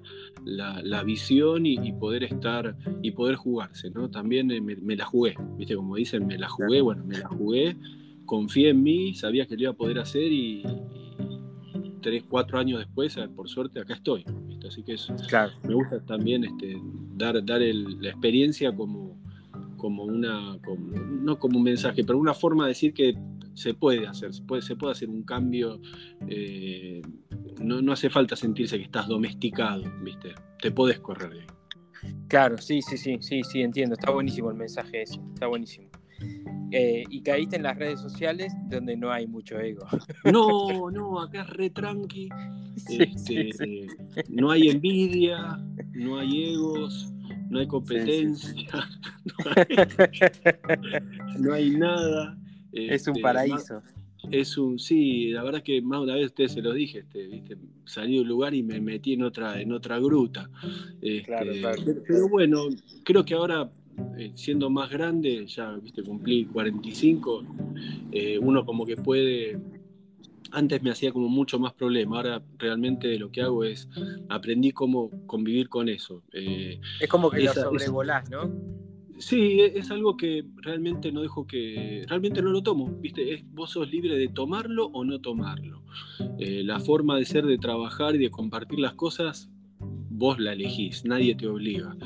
visión 1.05 1.67
y, 1.67 1.93
poder 1.93 2.25
estar 2.25 2.77
y 3.03 3.11
poder 3.13 3.37
jugarse, 3.37 3.91
¿no? 3.91 4.11
También 4.11 4.51
eh, 4.51 4.61
me, 4.61 4.97
la 4.97 5.05
jugué, 5.05 5.35
¿viste? 5.57 5.77
Como 5.77 5.97
dicen, 5.97 6.27
me 6.27 6.39
la 6.39 6.49
jugué, 6.49 6.81
bueno, 6.81 7.05
me 7.05 7.19
la 7.19 7.29
jugué, 7.29 7.77
confié 8.25 8.71
en 8.71 8.83
mí, 8.83 9.15
sabía 9.15 9.47
que 9.47 9.55
lo 9.57 9.63
iba 9.63 9.71
a 9.71 9.77
poder 9.77 9.99
hacer 9.99 10.31
y, 10.33 10.63
tres, 12.01 12.25
cuatro 12.29 12.59
años 12.59 12.79
después, 12.79 13.17
eh, 13.17 13.29
por 13.29 13.49
suerte, 13.49 13.81
acá 13.81 13.95
estoy, 13.95 14.25
¿viste? 14.47 14.69
Así 14.69 14.83
que 14.83 14.95
eso, 14.95 15.15
me 15.67 15.75
gusta 15.75 16.01
también 16.05 16.45
este, 16.45 16.81
dar, 17.17 17.45
dar 17.45 17.61
la 17.61 18.09
experiencia 18.09 18.75
como 18.75 19.19
como 19.79 20.05
una, 20.05 20.59
no 21.23 21.39
como 21.39 21.57
un 21.57 21.65
mensaje, 21.65 22.05
pero 22.05 22.19
una 22.19 22.35
forma 22.35 22.65
de 22.65 22.71
decir 22.71 22.93
que 22.93 23.17
se 23.59 23.75
puede 23.75 24.07
hacer, 24.07 24.33
se 24.33 24.43
puede, 24.43 24.63
se 24.63 24.77
puede 24.77 24.93
hacer 24.93 25.11
un 25.11 25.25
cambio, 25.25 25.81
eh, 26.29 27.03
no, 27.61 27.93
hace 27.93 28.09
falta 28.09 28.37
sentirse 28.37 28.79
que 28.79 28.85
estás 28.85 29.09
domesticado, 29.09 29.83
¿viste? 30.03 30.35
Te 30.61 30.71
puedes 30.71 31.01
correr 31.01 31.31
de 31.31 31.47
Claro, 32.29 32.59
sí, 32.59 32.81
sí, 32.83 32.97
sí, 32.97 33.19
sí, 33.21 33.43
sí, 33.43 33.63
entiendo, 33.63 33.95
está 33.95 34.11
buenísimo 34.11 34.51
el 34.51 34.57
mensaje 34.57 35.03
ese, 35.03 35.21
está 35.35 35.49
buenísimo. 35.49 35.89
Eh, 36.71 37.05
y 37.09 37.23
caíste 37.23 37.57
en 37.57 37.63
las 37.63 37.77
redes 37.77 38.01
sociales 38.01 38.53
donde 38.69 38.97
no 38.97 39.11
hay 39.11 39.27
mucho 39.27 39.59
ego. 39.59 39.87
No, 40.25 40.91
no, 40.91 41.21
acá 41.21 41.43
es 41.43 41.51
re 41.51 41.71
tranqui. 41.71 42.29
Este, 42.77 43.51
no 44.29 44.51
hay 44.51 44.69
envidia, 44.69 45.59
no 45.95 46.19
hay 46.19 46.53
egos, 46.53 47.13
no 47.51 47.59
hay 47.59 47.67
competencia, 47.67 48.89
no, 51.39 51.55
hay, 51.55 51.71
nada. 51.71 52.39
Es 52.73 53.07
un 53.07 53.13
este, 53.13 53.23
paraíso. 53.23 53.83
es 54.31 54.59
un, 54.59 54.79
sí, 54.79 55.31
la 55.31 55.43
verdad 55.43 55.63
que 55.63 55.81
más 55.83 56.01
una 56.01 56.15
vez 56.15 56.27
ustedes 56.27 56.53
se 56.53 56.63
lo 56.63 56.73
dije, 56.73 57.05
este, 57.13 57.57
salí 57.85 58.15
de 58.15 58.23
un 58.23 58.29
lugar 58.29 58.55
y 58.55 58.63
me 58.63 58.81
metí 58.81 59.15
en 59.15 59.23
otra, 59.23 59.61
en 59.61 59.73
otra 59.73 59.99
gruta. 59.99 60.51
Este, 61.01 61.63
pero, 62.07 62.29
bueno, 62.29 62.65
creo 63.05 63.25
que 63.25 63.35
ahora 63.35 63.71
eh, 64.17 64.33
siendo 64.35 64.71
más 64.71 64.91
grande, 64.91 65.47
ya 65.47 65.73
viste, 65.73 66.03
cumplí 66.03 66.45
45, 66.47 67.45
eh, 68.13 68.39
uno 68.39 68.65
como 68.65 68.87
que 68.87 68.97
puede 68.97 69.59
antes 70.51 70.83
me 70.83 70.91
hacía 70.91 71.13
como 71.13 71.29
mucho 71.29 71.59
más 71.59 71.73
problema, 71.75 72.17
ahora 72.17 72.43
realmente 72.59 73.19
lo 73.19 73.31
que 73.31 73.43
hago 73.43 73.65
es 73.65 73.89
aprendí 74.29 74.73
cómo 74.73 75.11
convivir 75.27 75.69
con 75.69 75.89
eso. 75.89 76.23
Eh, 76.33 76.81
es 77.01 77.09
como 77.09 77.31
que 77.31 77.43
lo 77.43 77.53
sobrevolás, 77.53 78.31
¿no? 78.31 78.51
Sí, 79.19 79.61
e, 79.61 79.79
es, 79.79 79.91
algo 79.91 80.17
que 80.17 80.45
realmente 80.57 81.13
no 81.13 81.23
dejo 81.23 81.47
que, 81.47 82.05
realmente 82.09 82.43
no 82.43 82.51
lo 82.51 82.63
tomo, 82.63 82.87
¿viste? 83.01 83.35
Es, 83.35 83.45
vos 83.53 83.71
sos 83.71 83.91
libre 83.91 84.17
de 84.17 84.29
tomarlo 84.29 84.87
o 84.87 85.05
no 85.05 85.21
tomarlo. 85.21 85.83
Eh, 86.39 86.63
la 86.65 86.81
forma 86.81 87.17
de 87.17 87.25
ser, 87.25 87.45
de 87.47 87.59
trabajar 87.59 88.15
y 88.15 88.19
de 88.19 88.31
compartir 88.31 88.79
las 88.79 88.95
cosas, 88.95 89.51
vos 89.81 90.39
la 90.39 90.53
elegís, 90.53 91.05
nadie 91.05 91.35
te 91.35 91.47
obliga. 91.47 91.97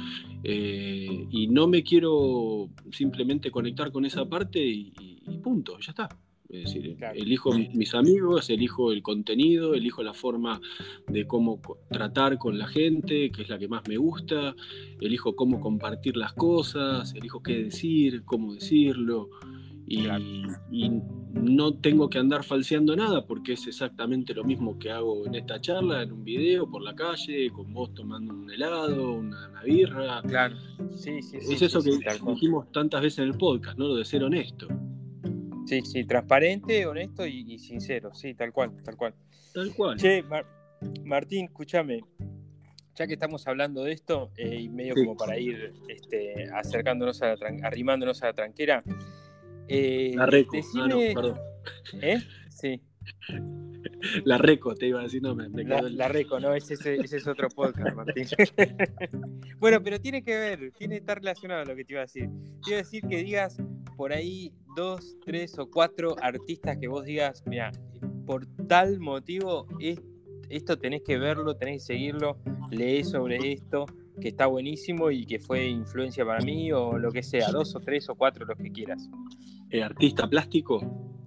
Eh, 0.45 1.27
y 1.31 1.49
no 1.49 1.69
me 1.69 1.83
quiero 1.83 2.71
simplemente 2.91 3.51
conectar 3.51 3.93
con 3.93 4.05
esa 4.05 4.29
parte 4.29 4.61
y 4.65 4.93
punto, 5.43 5.79
ya 5.79 5.91
está. 5.91 6.09
Es 6.53 6.65
decir, 6.65 6.99
elijo 7.15 7.51
mis 7.53 7.95
amigos, 7.95 8.51
elijo 8.51 8.93
el 8.93 9.03
contenido, 9.03 9.73
elijo 9.73 10.03
la 10.03 10.13
forma 10.13 10.61
de 11.09 11.27
cómo 11.27 11.63
tratar 11.89 12.37
con 12.37 12.59
la 12.59 12.67
gente, 12.67 13.33
que 13.33 13.43
es 13.43 13.49
la 13.49 13.59
que 13.59 13.69
más 13.69 13.89
me 13.89 13.97
gusta, 13.97 14.55
elijo 15.01 15.35
cómo 15.35 15.61
compartir 15.61 16.19
las 16.19 16.35
cosas, 16.35 17.15
elijo 17.15 17.43
qué 17.43 17.65
decir, 17.65 18.25
cómo 18.27 18.53
decirlo. 18.53 19.31
Y, 19.87 20.07
no 21.33 21.75
tengo 21.75 22.09
que 22.09 22.19
andar 22.19 22.45
falseando 22.45 22.95
nada 22.95 23.27
porque 23.27 23.55
es 23.55 23.67
exactamente 23.67 24.35
lo 24.35 24.45
mismo 24.45 24.79
que 24.79 24.91
hago 24.91 25.27
en 25.27 25.35
esta 25.35 25.61
charla, 25.61 26.03
en 26.03 26.13
un 26.13 26.23
video, 26.23 26.71
por 26.71 26.83
la 26.83 26.95
calle, 26.95 27.51
con 27.51 27.73
vos 27.73 27.93
tomando 27.95 28.35
un 28.35 28.51
helado, 28.51 29.15
una, 29.15 29.63
birra. 29.65 30.21
Claro, 30.23 30.57
sí, 30.95 31.23
sí. 31.23 31.39
Es 31.39 31.63
eso 31.63 31.83
que 31.83 31.99
dijimos 32.27 32.71
tantas 32.71 33.01
veces 33.01 33.21
en 33.21 33.29
el 33.31 33.39
podcast, 33.39 33.79
¿no? 33.79 33.89
Lo 33.89 33.97
de 33.97 34.05
ser 34.05 34.23
honesto. 34.23 34.69
Sí, 35.73 35.81
sí, 35.87 36.05
transparente, 36.05 36.85
honesto 36.85 37.27
y, 37.27 37.59
sincero, 37.59 38.13
sí, 38.13 38.35
tal 38.35 38.53
cual, 38.53 38.73
tal 38.85 38.95
cual. 38.95 39.15
Tal 39.55 39.75
cual. 39.75 39.97
Che, 39.97 40.23
Martín, 41.03 41.47
escúchame, 41.47 42.03
ya 42.95 43.07
que 43.07 43.15
estamos 43.15 43.47
hablando 43.47 43.83
de 43.83 43.93
esto, 43.93 44.33
eh, 44.37 44.61
y 44.61 44.69
medio 44.69 44.95
como 44.95 45.17
para 45.17 45.39
ir 45.39 45.73
este, 45.89 46.51
acercándonos 46.53 47.23
a 47.23 47.37
la 47.37 47.37
arrimándonos 47.63 48.23
a 48.23 48.27
la 48.27 48.33
tranquera. 48.35 48.83
Eh, 49.67 50.13
la 50.15 50.27
reco, 50.27 50.59
ah, 50.59 50.89
no, 50.89 50.99
perdón. 50.99 51.41
¿Eh? 52.03 52.19
Sí. 52.51 52.83
La 54.25 54.37
Reco, 54.39 54.75
te 54.75 54.87
iba 54.89 55.01
a 55.01 55.05
decir, 55.05 55.23
no, 55.23 55.35
me, 55.35 55.49
la, 55.65 56.09
Reco, 56.09 56.41
no, 56.41 56.55
ese, 56.55 56.75
es 56.75 57.27
otro 57.27 57.49
podcast, 57.49 57.95
Martín. 57.95 58.27
bueno, 59.59 59.83
pero 59.83 60.01
tiene 60.01 60.23
que 60.25 60.37
ver, 60.37 60.73
tiene 60.73 60.95
que 60.95 61.01
estar 61.01 61.19
relacionado 61.19 61.63
a 61.63 61.65
lo 61.65 61.77
que 61.77 61.85
te 61.85 61.93
iba 61.93 62.01
a 62.01 62.05
decir. 62.05 62.29
Te 62.65 62.71
iba 62.71 62.79
a 62.81 62.83
decir 62.83 63.03
que 63.09 63.23
digas 63.23 63.59
por 64.03 64.13
ahí 64.13 64.53
dos, 64.75 65.17
tres 65.25 65.57
o 65.61 65.71
cuatro 65.71 66.17
artistas 66.21 66.77
que 66.77 66.89
vos 66.89 67.05
digas, 67.05 67.45
mira, 67.47 67.71
por 68.27 68.45
tal 68.67 68.99
motivo 68.99 69.69
esto 70.49 70.77
tenés 70.77 71.03
que 71.03 71.19
verlo, 71.19 71.55
tenés 71.55 71.83
que 71.83 71.95
seguirlo, 71.95 72.37
lees 72.73 73.11
sobre 73.11 73.53
esto, 73.53 73.87
que 74.21 74.31
está 74.31 74.47
buenísimo 74.47 75.13
y 75.13 75.25
que 75.25 75.39
fue 75.39 75.69
influencia 75.69 76.27
para 76.27 76.45
mí 76.45 76.73
o 76.73 76.99
lo 76.99 77.13
que 77.13 77.23
sea, 77.23 77.53
dos 77.53 77.77
o 77.77 77.79
tres 77.79 78.09
o 78.09 78.17
cuatro, 78.17 78.45
los 78.45 78.59
que 78.59 78.73
quieras. 78.73 79.09
Eh, 79.71 79.85
¿Artista 79.85 80.29
plástico? 80.29 80.81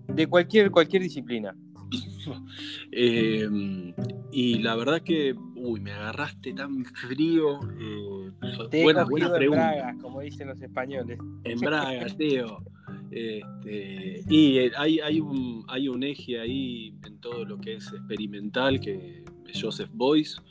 De 0.10 0.28
cualquier, 0.28 0.70
cualquier 0.70 1.04
disciplina. 1.04 1.56
Em, 2.92 3.94
y 4.34 4.58
la 4.58 4.76
verdad 4.76 5.02
que, 5.02 5.34
uy, 5.66 5.80
me 5.80 5.92
agarraste 5.92 6.54
tan 6.54 6.86
frío. 6.86 7.60
Eh, 7.80 8.32
Te 8.70 8.84
buena, 8.84 9.04
buena 9.04 9.36
En 9.38 9.52
Braga, 9.52 9.96
como 10.02 10.22
dicen 10.22 10.48
los 10.48 10.62
españoles. 10.62 11.20
En 11.44 11.60
Braga, 11.60 12.06
Teo. 12.18 12.64
Este, 13.12 14.24
y 14.30 14.58
eh, 14.58 14.72
hay, 14.78 15.00
hay, 15.00 15.20
un, 15.20 15.64
hay 15.68 15.88
un 15.88 16.04
eje 16.04 16.40
ahí 16.40 16.96
en 17.06 17.18
todo 17.20 17.46
lo 17.46 17.58
que 17.58 17.76
es 17.76 17.92
experimental, 17.94 18.80
que 18.80 19.24
Joseph 19.54 19.90
Boyce, 19.94 20.42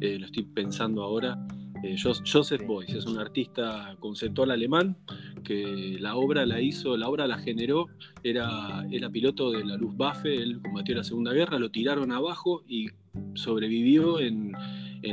eh, 0.00 0.18
lo 0.18 0.26
estoy 0.26 0.44
pensando 0.44 1.02
ahora. 1.02 1.38
Eh, 1.82 1.96
Joseph 2.00 2.64
Boyce 2.66 2.98
es 2.98 3.06
un 3.06 3.18
artista 3.18 3.96
conceptual 3.98 4.50
alemán 4.50 4.96
que 5.42 5.96
la 6.00 6.16
obra 6.16 6.46
la 6.46 6.60
hizo, 6.60 6.96
la 6.96 7.08
obra 7.08 7.26
la 7.26 7.38
generó, 7.38 7.88
era, 8.22 8.86
era 8.90 9.10
piloto 9.10 9.50
de 9.50 9.64
la 9.64 9.76
Luftwaffe, 9.76 10.34
él 10.34 10.60
combatió 10.62 10.94
la 10.94 11.04
Segunda 11.04 11.32
Guerra, 11.32 11.58
lo 11.58 11.70
tiraron 11.70 12.12
abajo 12.12 12.64
y 12.66 12.88
sobrevivió 13.34 14.20
en, 14.20 14.52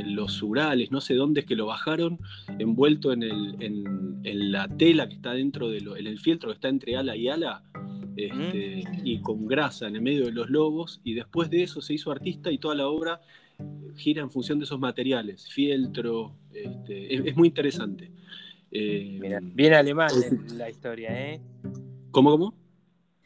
los 0.06 0.42
Urales, 0.42 0.90
no 0.90 1.02
sé 1.02 1.14
dónde 1.14 1.40
es 1.40 1.46
que 1.46 1.54
lo 1.54 1.66
bajaron, 1.66 2.18
envuelto 2.58 3.12
en, 3.12 3.22
el, 3.22 3.56
en, 3.60 4.50
la 4.50 4.66
tela 4.66 5.06
que 5.06 5.16
está 5.16 5.34
dentro 5.34 5.68
del 5.68 5.86
el 5.94 6.18
fieltro 6.18 6.48
que 6.48 6.54
está 6.54 6.68
entre 6.68 6.96
ala 6.96 7.14
y 7.14 7.28
ala, 7.28 7.62
este, 8.16 8.84
y 9.04 9.20
con 9.20 9.46
grasa 9.46 9.88
en 9.88 9.96
el 9.96 10.02
medio 10.02 10.24
de 10.24 10.32
los 10.32 10.48
lobos, 10.48 11.02
y 11.04 11.12
después 11.12 11.50
de 11.50 11.62
eso 11.62 11.82
se 11.82 11.92
hizo 11.92 12.10
artista 12.10 12.50
y 12.50 12.56
toda 12.56 12.74
la 12.74 12.88
obra 12.88 13.20
gira 13.96 14.22
en 14.22 14.30
función 14.30 14.58
de 14.58 14.64
esos 14.64 14.78
materiales, 14.78 15.48
fieltro, 15.48 16.36
este, 16.52 17.28
es, 17.28 17.36
muy 17.36 17.48
interesante. 17.48 18.10
Eh, 18.70 19.20
bien 19.54 19.74
alemán 19.74 20.10
la 20.56 20.70
historia, 20.70 21.10
¿eh? 21.10 21.40
¿Cómo, 22.10 22.30
cómo? 22.30 22.54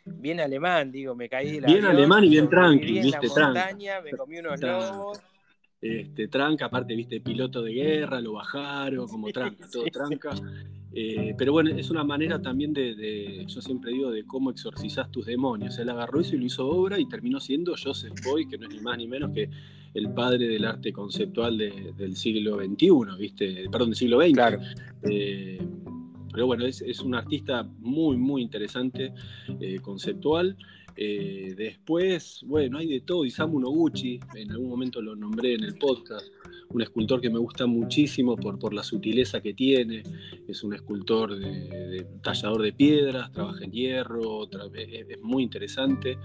Bien 0.05 0.41
alemán, 0.41 0.93
digo, 0.93 1.15
me 1.15 1.29
caí 1.29 1.61
Bien 1.61 1.85
alemán 1.85 2.25
y 2.25 2.29
bien 2.29 2.49
tranqui, 2.49 3.01
viste, 3.01 3.29
montaña, 3.29 4.01
me 4.01 4.11
comí 4.13 4.39
unos 4.39 4.61
lobos. 4.61 5.21
Este, 5.81 6.29
tranca, 6.29 6.67
aparte, 6.67 6.95
viste, 6.95 7.21
piloto 7.21 7.63
de 7.63 7.73
guerra, 7.73 8.21
lo 8.21 8.35
bajaron, 8.35 9.07
como 9.09 9.29
tranca, 9.29 9.69
todo 9.71 9.85
tranca. 9.85 10.31
Eh, 10.93 11.35
pero 11.37 11.53
bueno, 11.53 11.71
es 11.71 11.91
una 11.91 12.05
manera 12.05 12.41
también 12.41 12.73
de, 12.73 13.45
yo 13.47 13.61
siempre 13.61 13.93
digo, 13.93 14.11
de 14.11 14.25
cómo 14.25 14.51
exorcizás 14.51 15.11
tus 15.11 15.27
demonios. 15.27 15.79
Él 15.79 15.91
agarró 15.91 16.21
eso 16.21 16.35
y 16.35 16.39
lo 16.39 16.47
hizo 16.47 16.67
obra 16.67 16.99
y 16.99 17.07
terminó 17.07 17.39
siendo 17.39 17.75
Joseph 17.77 18.15
Boy, 18.25 18.49
que 18.49 18.57
no 18.57 18.67
es 18.67 18.75
ni 18.75 18.81
más 18.81 18.97
ni 18.97 19.07
menos 19.07 19.33
que 19.33 19.51
el 19.97 20.11
padre 20.11 20.47
del 20.47 20.65
arte 20.65 20.93
conceptual 20.93 21.57
del 21.57 22.17
siglo 22.17 22.59
XXI, 22.59 22.91
¿viste? 23.19 23.69
Perdón, 23.71 23.91
del 23.91 23.97
siglo 23.97 24.21
XX. 24.21 24.33
Claro. 24.35 24.61
Eh, 25.03 25.59
pero 26.37 26.49
bueno, 26.49 26.67
es, 26.67 27.01
un 27.01 27.15
artista 27.15 27.63
muy, 27.79 28.19
muy 28.19 28.43
interesante, 28.43 29.15
eh, 29.59 29.79
conceptual. 29.81 30.55
Eh, 30.95 31.55
después, 31.57 32.43
bueno, 32.45 32.77
hay 32.77 32.89
de 32.89 33.01
todo. 33.01 33.25
Isamu 33.25 33.59
Noguchi, 33.59 34.21
en 34.35 34.51
algún 34.51 34.69
momento 34.69 35.01
lo 35.01 35.17
nombré 35.17 35.55
en 35.55 35.65
el 35.65 35.79
podcast, 35.79 36.27
un 36.69 36.83
escultor 36.83 37.23
que 37.23 37.31
me 37.31 37.39
gusta 37.39 37.65
muchísimo 37.65 38.37
por, 38.37 38.59
por 38.59 38.75
la 38.75 38.83
sutileza 38.83 39.41
que 39.41 39.55
tiene. 39.55 40.03
Es 40.47 40.63
un 40.63 40.75
escultor 40.75 41.39
de, 41.39 42.07
tallador 42.23 42.61
de 42.61 42.75
piedras, 42.75 43.33
trabaja 43.33 43.65
en 43.65 43.73
hierro, 43.73 44.47
es, 44.75 45.23
muy 45.23 45.43
interesante. 45.43 46.19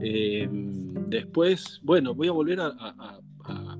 Eh, 0.00 0.48
después, 1.08 1.80
bueno, 1.82 2.14
voy 2.14 2.28
a 2.28 2.32
volver 2.32 2.60
a, 2.60 2.68
a, 2.68 3.20
a, 3.46 3.78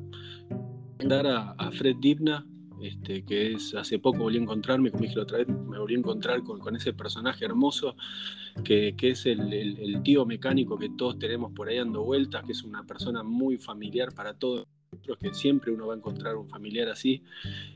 a 1.59 1.71
Fred 1.71 1.95
Dibna, 2.01 2.45
este, 2.83 3.25
que 3.25 3.53
es 3.53 3.75
hace 3.75 3.99
poco 3.99 4.19
volví 4.19 4.39
a 4.39 4.43
encontrarme, 4.43 4.91
como 4.91 5.03
dije 5.03 5.17
la 5.17 5.23
otra 5.23 5.39
vez, 5.39 5.49
me 5.49 5.79
volví 5.79 5.95
a 5.95 5.99
encontrar 5.99 6.43
con, 6.43 6.77
ese 6.77 6.93
personaje 6.93 7.45
hermoso 7.45 7.97
que, 8.65 8.95
es 9.01 9.27
el, 9.27 10.01
tío 10.03 10.25
mecánico 10.25 10.79
que 10.79 10.91
todos 10.91 11.19
tenemos 11.19 11.53
por 11.53 11.69
ahí 11.69 11.77
dando 11.77 12.03
vueltas, 12.03 12.45
que 12.45 12.53
es 12.53 12.63
una 12.63 12.85
persona 12.85 13.23
muy 13.23 13.57
familiar 13.57 14.15
para 14.15 14.35
todos 14.35 14.67
que 15.21 15.33
siempre 15.33 15.71
uno 15.71 15.87
va 15.87 15.95
a 15.95 15.97
encontrar 15.97 16.37
un 16.37 16.49
familiar 16.49 16.89
así, 16.89 17.23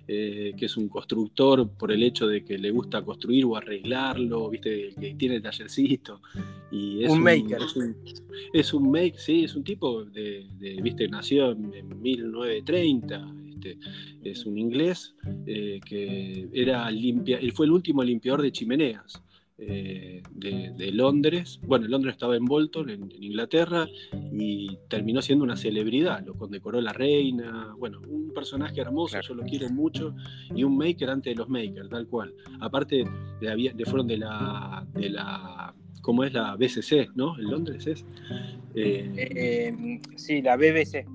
eh, 0.09 0.53
que 0.57 0.67
es 0.67 0.77
un 0.77 0.89
constructor 0.89 1.69
por 1.69 1.93
el 1.93 2.03
hecho 2.03 2.27
de 2.27 2.45
que 2.45 2.59
le 2.59 2.71
gusta 2.71 3.03
construir 3.03 3.45
o 3.45 3.57
arreglarlo, 3.57 4.51
viste, 4.51 4.95
que 4.99 5.15
tiene 5.15 5.41
tallercito. 5.41 6.21
Y 6.71 7.05
es 7.05 7.11
un, 7.11 7.23
maker. 7.23 7.59
Es 8.53 8.75
un, 8.75 8.91
maker, 8.91 9.19
sí, 9.19 9.45
es 9.45 9.55
un 9.55 9.63
tipo 9.63 10.05
de, 10.05 10.47
viste, 10.83 11.09
nació 11.09 11.53
en, 11.53 11.73
en 11.75 12.03
1930, 12.03 13.35
este, 13.65 13.79
es 14.23 14.47
un 14.47 14.59
inglés 14.59 15.15
eh, 15.47 15.81
que 15.85 16.49
era 16.53 16.91
limpia, 16.91 17.39
él 17.39 17.53
fue 17.53 17.67
el 17.67 17.73
último 17.73 18.03
limpiador 18.03 18.43
de 18.43 18.53
chimeneas. 18.53 19.23
Eh, 19.57 20.21
de, 20.35 20.91
Londres. 20.91 21.61
Bueno, 21.65 21.87
Londres 21.87 22.15
estaba 22.15 22.37
en 22.37 22.45
Bolton, 22.45 22.91
en, 22.91 23.13
Inglaterra, 23.21 23.87
y 24.33 24.77
terminó 24.89 25.23
siendo 25.23 25.45
una 25.45 25.57
celebridad. 25.57 26.27
Lo 26.27 26.35
condecoró 26.35 26.81
la 26.81 26.93
reina. 26.93 27.73
Bueno, 27.79 28.01
un 28.01 28.33
personaje 28.35 28.81
hermoso, 28.81 29.21
yo 29.21 29.35
lo 29.35 29.45
quiero 29.45 29.71
mucho, 29.71 30.15
y 30.55 30.65
un 30.65 30.77
maker 30.77 31.09
antes 31.09 31.33
de 31.33 31.39
los 31.39 31.49
makers, 31.49 31.89
tal 31.89 32.09
cual. 32.09 32.35
Aparte, 32.61 33.05
de, 33.41 33.73
de 33.75 33.85
fueron 33.85 34.09
de 34.09 34.19
la, 34.19 34.87
de 34.93 35.11
la 35.11 35.73
¿cómo 36.03 36.25
es 36.25 36.33
la 36.33 36.57
BCC, 36.57 37.11
¿no? 37.15 37.39
En 37.39 37.51
Londres 37.51 37.87
es. 37.87 38.05
Eh, 38.75 40.01
sí, 40.17 40.43
la 40.43 40.57
BBC. 40.57 41.07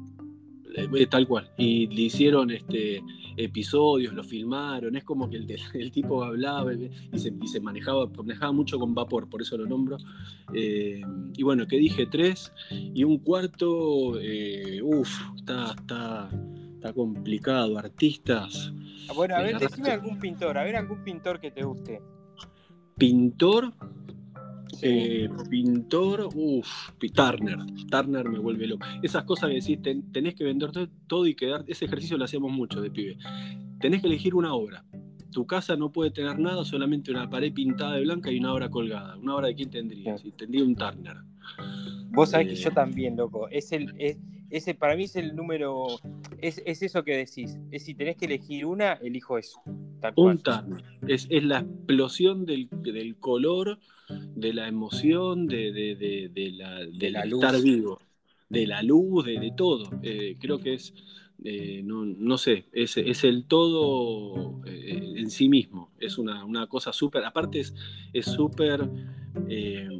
Eh, 0.81 1.07
tal 1.07 1.27
cual. 1.27 1.51
Y 1.57 1.87
le 1.87 2.03
hicieron 2.03 2.51
este, 2.51 3.01
episodios, 3.37 4.13
lo 4.13 4.23
filmaron. 4.23 4.95
Es 4.95 5.03
como 5.03 5.29
que 5.29 5.37
el, 5.37 5.91
tipo 5.91 6.23
hablaba 6.23 6.73
y 6.73 6.89
se, 7.17 7.59
manejaba, 7.59 8.07
manejaba 8.07 8.51
mucho 8.51 8.79
con 8.79 8.93
vapor, 8.93 9.29
por 9.29 9.41
eso 9.41 9.57
lo 9.57 9.65
nombro. 9.65 9.97
Eh, 10.53 11.01
y 11.35 11.43
bueno, 11.43 11.67
que 11.67 11.77
dije 11.77 12.05
tres. 12.05 12.51
Y 12.71 13.03
un 13.03 13.19
cuarto, 13.19 14.19
eh, 14.19 14.81
uff, 14.81 15.09
está, 15.35 15.71
está, 15.71 16.29
está 16.75 16.93
complicado. 16.93 17.77
Artistas. 17.77 18.73
Ah, 19.09 19.13
bueno, 19.15 19.35
a 19.35 19.41
ver, 19.41 19.57
decime 19.57 19.89
algún 19.89 20.19
pintor, 20.19 20.57
a 20.57 20.63
ver 20.63 20.75
algún 20.75 21.03
pintor 21.03 21.39
que 21.39 21.51
te 21.51 21.63
guste. 21.63 22.01
Pintor, 22.97 23.73
eh, 24.81 25.29
pintor, 25.49 26.29
uff, 26.33 26.91
Turner. 27.13 27.59
Turner 27.89 28.29
me 28.29 28.39
vuelve 28.39 28.67
loco. 28.67 28.85
Esas 29.01 29.23
cosas 29.23 29.49
que 29.49 29.55
decís, 29.55 29.79
tenés 30.11 30.35
que 30.35 30.43
vender 30.43 30.71
todo 31.07 31.27
y 31.27 31.35
quedar. 31.35 31.63
Ese 31.67 31.85
ejercicio 31.85 32.17
lo 32.17 32.25
hacemos 32.25 32.51
mucho 32.51 32.81
de 32.81 32.91
pibe. 32.91 33.17
Tenés 33.79 34.01
que 34.01 34.07
elegir 34.07 34.35
una 34.35 34.53
obra. 34.53 34.85
Tu 35.31 35.45
casa 35.45 35.75
no 35.75 35.91
puede 35.91 36.11
tener 36.11 36.39
nada, 36.39 36.65
solamente 36.65 37.11
una 37.11 37.29
pared 37.29 37.53
pintada 37.53 37.95
de 37.95 38.01
blanca 38.01 38.31
y 38.31 38.39
una 38.39 38.53
obra 38.53 38.69
colgada. 38.69 39.17
¿Una 39.17 39.35
obra 39.35 39.47
de 39.47 39.55
quién 39.55 39.69
tendrías? 39.69 40.23
Y 40.25 40.31
tendría 40.31 40.63
un 40.63 40.75
Turner. 40.75 41.17
Vos 42.11 42.31
sabés 42.31 42.47
que 42.47 42.55
yo 42.55 42.69
eh, 42.69 42.73
también, 42.73 43.15
loco. 43.15 43.47
Es 43.49 43.71
el, 43.71 43.93
ese 44.49 44.73
para 44.73 44.95
mí 44.95 45.03
es 45.03 45.15
el 45.15 45.35
número. 45.35 45.87
Es, 46.41 46.61
eso 46.65 47.03
que 47.03 47.15
decís. 47.15 47.57
Es 47.71 47.83
si 47.83 47.93
tenés 47.95 48.17
que 48.17 48.25
elegir 48.25 48.65
una, 48.65 48.93
elijo 48.93 49.37
eso. 49.37 49.61
un 50.15 50.39
Turner. 50.39 50.83
Es, 51.07 51.27
la 51.29 51.59
explosión 51.59 52.45
del, 52.45 52.67
del 52.71 53.17
color 53.17 53.79
de 54.09 54.53
la 54.53 54.67
emoción, 54.67 55.47
de, 55.47 55.71
de, 55.71 56.51
la, 56.51 56.85
de 56.85 57.11
la 57.11 57.23
estar 57.23 57.61
vivo, 57.61 57.99
de 58.49 58.67
la 58.67 58.81
luz, 58.81 59.25
de, 59.25 59.53
todo. 59.55 59.89
Eh, 60.01 60.35
creo 60.39 60.59
que 60.59 60.75
es, 60.75 60.93
eh, 61.43 61.81
no, 61.83 62.37
sé, 62.37 62.65
es, 62.71 62.97
el 63.23 63.45
todo 63.45 64.61
eh, 64.65 65.13
en 65.17 65.29
sí 65.29 65.49
mismo. 65.49 65.91
Es 65.99 66.17
una, 66.17 66.67
cosa 66.67 66.91
súper, 66.93 67.23
aparte 67.23 67.59
es 68.13 68.25
súper, 68.25 68.89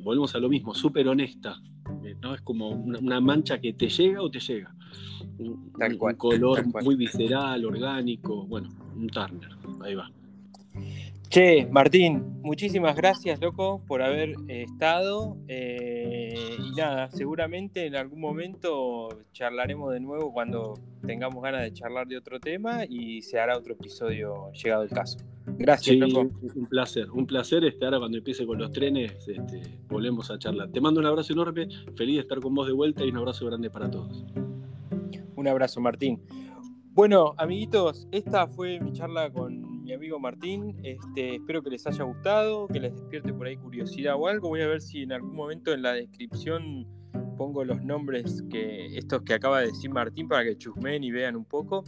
volvemos 0.03 0.33
a 0.35 0.39
lo 0.39 0.49
mismo, 0.49 0.73
súper 0.73 1.07
honesta. 1.07 1.61
¿No? 2.21 2.35
Es 2.35 2.41
como 2.41 2.69
una, 2.69 3.19
mancha 3.19 3.59
que 3.59 3.73
te 3.73 3.89
llega 3.89 4.21
o 4.21 4.29
te 4.29 4.39
llega. 4.39 4.73
Un, 5.37 5.71
un 5.99 6.15
color 6.15 6.65
muy 6.83 6.95
visceral, 6.95 7.65
orgánico, 7.65 8.45
bueno, 8.45 8.69
un 8.95 9.07
Turner, 9.07 9.49
ahí 9.81 9.95
va. 9.95 10.11
Che, 11.29 11.67
Martín, 11.69 12.41
muchísimas 12.41 12.95
gracias, 12.95 13.39
loco, 13.39 13.83
por 13.85 14.01
haber 14.01 14.33
eh, 14.47 14.63
estado. 14.63 15.37
Eh, 15.47 16.33
y 16.57 16.71
nada, 16.71 17.11
seguramente 17.11 17.85
en 17.85 17.95
algún 17.95 18.19
momento 18.19 19.09
charlaremos 19.31 19.93
de 19.93 19.99
nuevo 19.99 20.33
cuando 20.33 20.73
tengamos 21.05 21.43
ganas 21.43 21.61
de 21.61 21.71
charlar 21.71 22.07
de 22.07 22.17
otro 22.17 22.39
tema 22.39 22.83
y 22.89 23.21
se 23.21 23.39
hará 23.39 23.59
otro 23.59 23.73
episodio 23.73 24.51
llegado 24.53 24.81
el 24.81 24.89
caso. 24.89 25.19
Gracias, 25.45 25.97
loco. 25.97 26.31
Un 26.55 26.65
placer, 26.65 27.11
un 27.11 27.27
placer. 27.27 27.63
Este, 27.63 27.85
ahora 27.85 27.99
cuando 27.99 28.17
empiece 28.17 28.43
con 28.47 28.57
los 28.57 28.71
trenes, 28.71 29.13
este, 29.27 29.61
volvemos 29.87 30.31
a 30.31 30.39
charlar. 30.39 30.71
Te 30.71 30.81
mando 30.81 30.99
un 30.99 31.05
abrazo 31.05 31.33
enorme, 31.33 31.67
feliz 31.95 32.15
de 32.15 32.21
estar 32.21 32.39
con 32.39 32.55
vos 32.55 32.65
de 32.65 32.73
vuelta 32.73 33.05
y 33.05 33.09
un 33.09 33.17
abrazo 33.17 33.45
grande 33.45 33.69
para 33.69 33.91
todos. 33.91 34.25
Un 35.35 35.47
abrazo, 35.47 35.79
Martín. 35.79 36.23
Bueno, 36.91 37.35
amiguitos, 37.37 38.07
esta 38.11 38.47
fue 38.47 38.79
mi 38.79 38.93
charla 38.93 39.31
con 39.31 39.68
mi 39.89 39.95
amigo 39.95 40.19
Martín. 40.19 40.79
Este, 40.83 41.37
espero 41.37 41.63
que 41.63 41.71
les 41.71 41.87
haya 41.87 42.03
gustado, 42.03 42.67
que 42.67 42.79
les 42.79 42.93
despierte 42.93 43.33
por 43.33 43.47
ahí 43.47 43.57
curiosidad 43.57 44.15
o 44.19 44.27
algo. 44.27 44.49
Voy 44.49 44.61
a 44.61 44.67
ver 44.67 44.81
si 44.81 45.01
en 45.01 45.11
algún 45.11 45.35
momento 45.35 45.73
en 45.73 45.81
la 45.81 45.93
descripción 45.93 46.87
pongo 47.35 47.63
los 47.63 47.83
nombres 47.83 48.43
que 48.51 48.95
estos 48.95 49.23
que 49.23 49.33
acaba 49.33 49.61
de 49.61 49.67
decir 49.67 49.89
Martín 49.89 50.27
para 50.27 50.43
que 50.43 50.55
chusmen 50.55 51.03
y 51.03 51.09
vean 51.09 51.35
un 51.35 51.45
poco, 51.45 51.85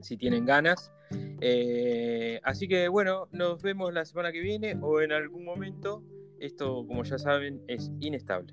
si 0.00 0.16
tienen 0.16 0.46
ganas. 0.46 0.92
Eh, 1.40 2.38
así 2.44 2.68
que 2.68 2.86
bueno, 2.86 3.26
nos 3.32 3.62
vemos 3.62 3.92
la 3.92 4.04
semana 4.04 4.30
que 4.30 4.40
viene 4.40 4.76
o 4.80 5.00
en 5.00 5.10
algún 5.10 5.44
momento. 5.44 6.04
Esto, 6.38 6.86
como 6.86 7.02
ya 7.02 7.18
saben, 7.18 7.60
es 7.66 7.90
inestable. 7.98 8.52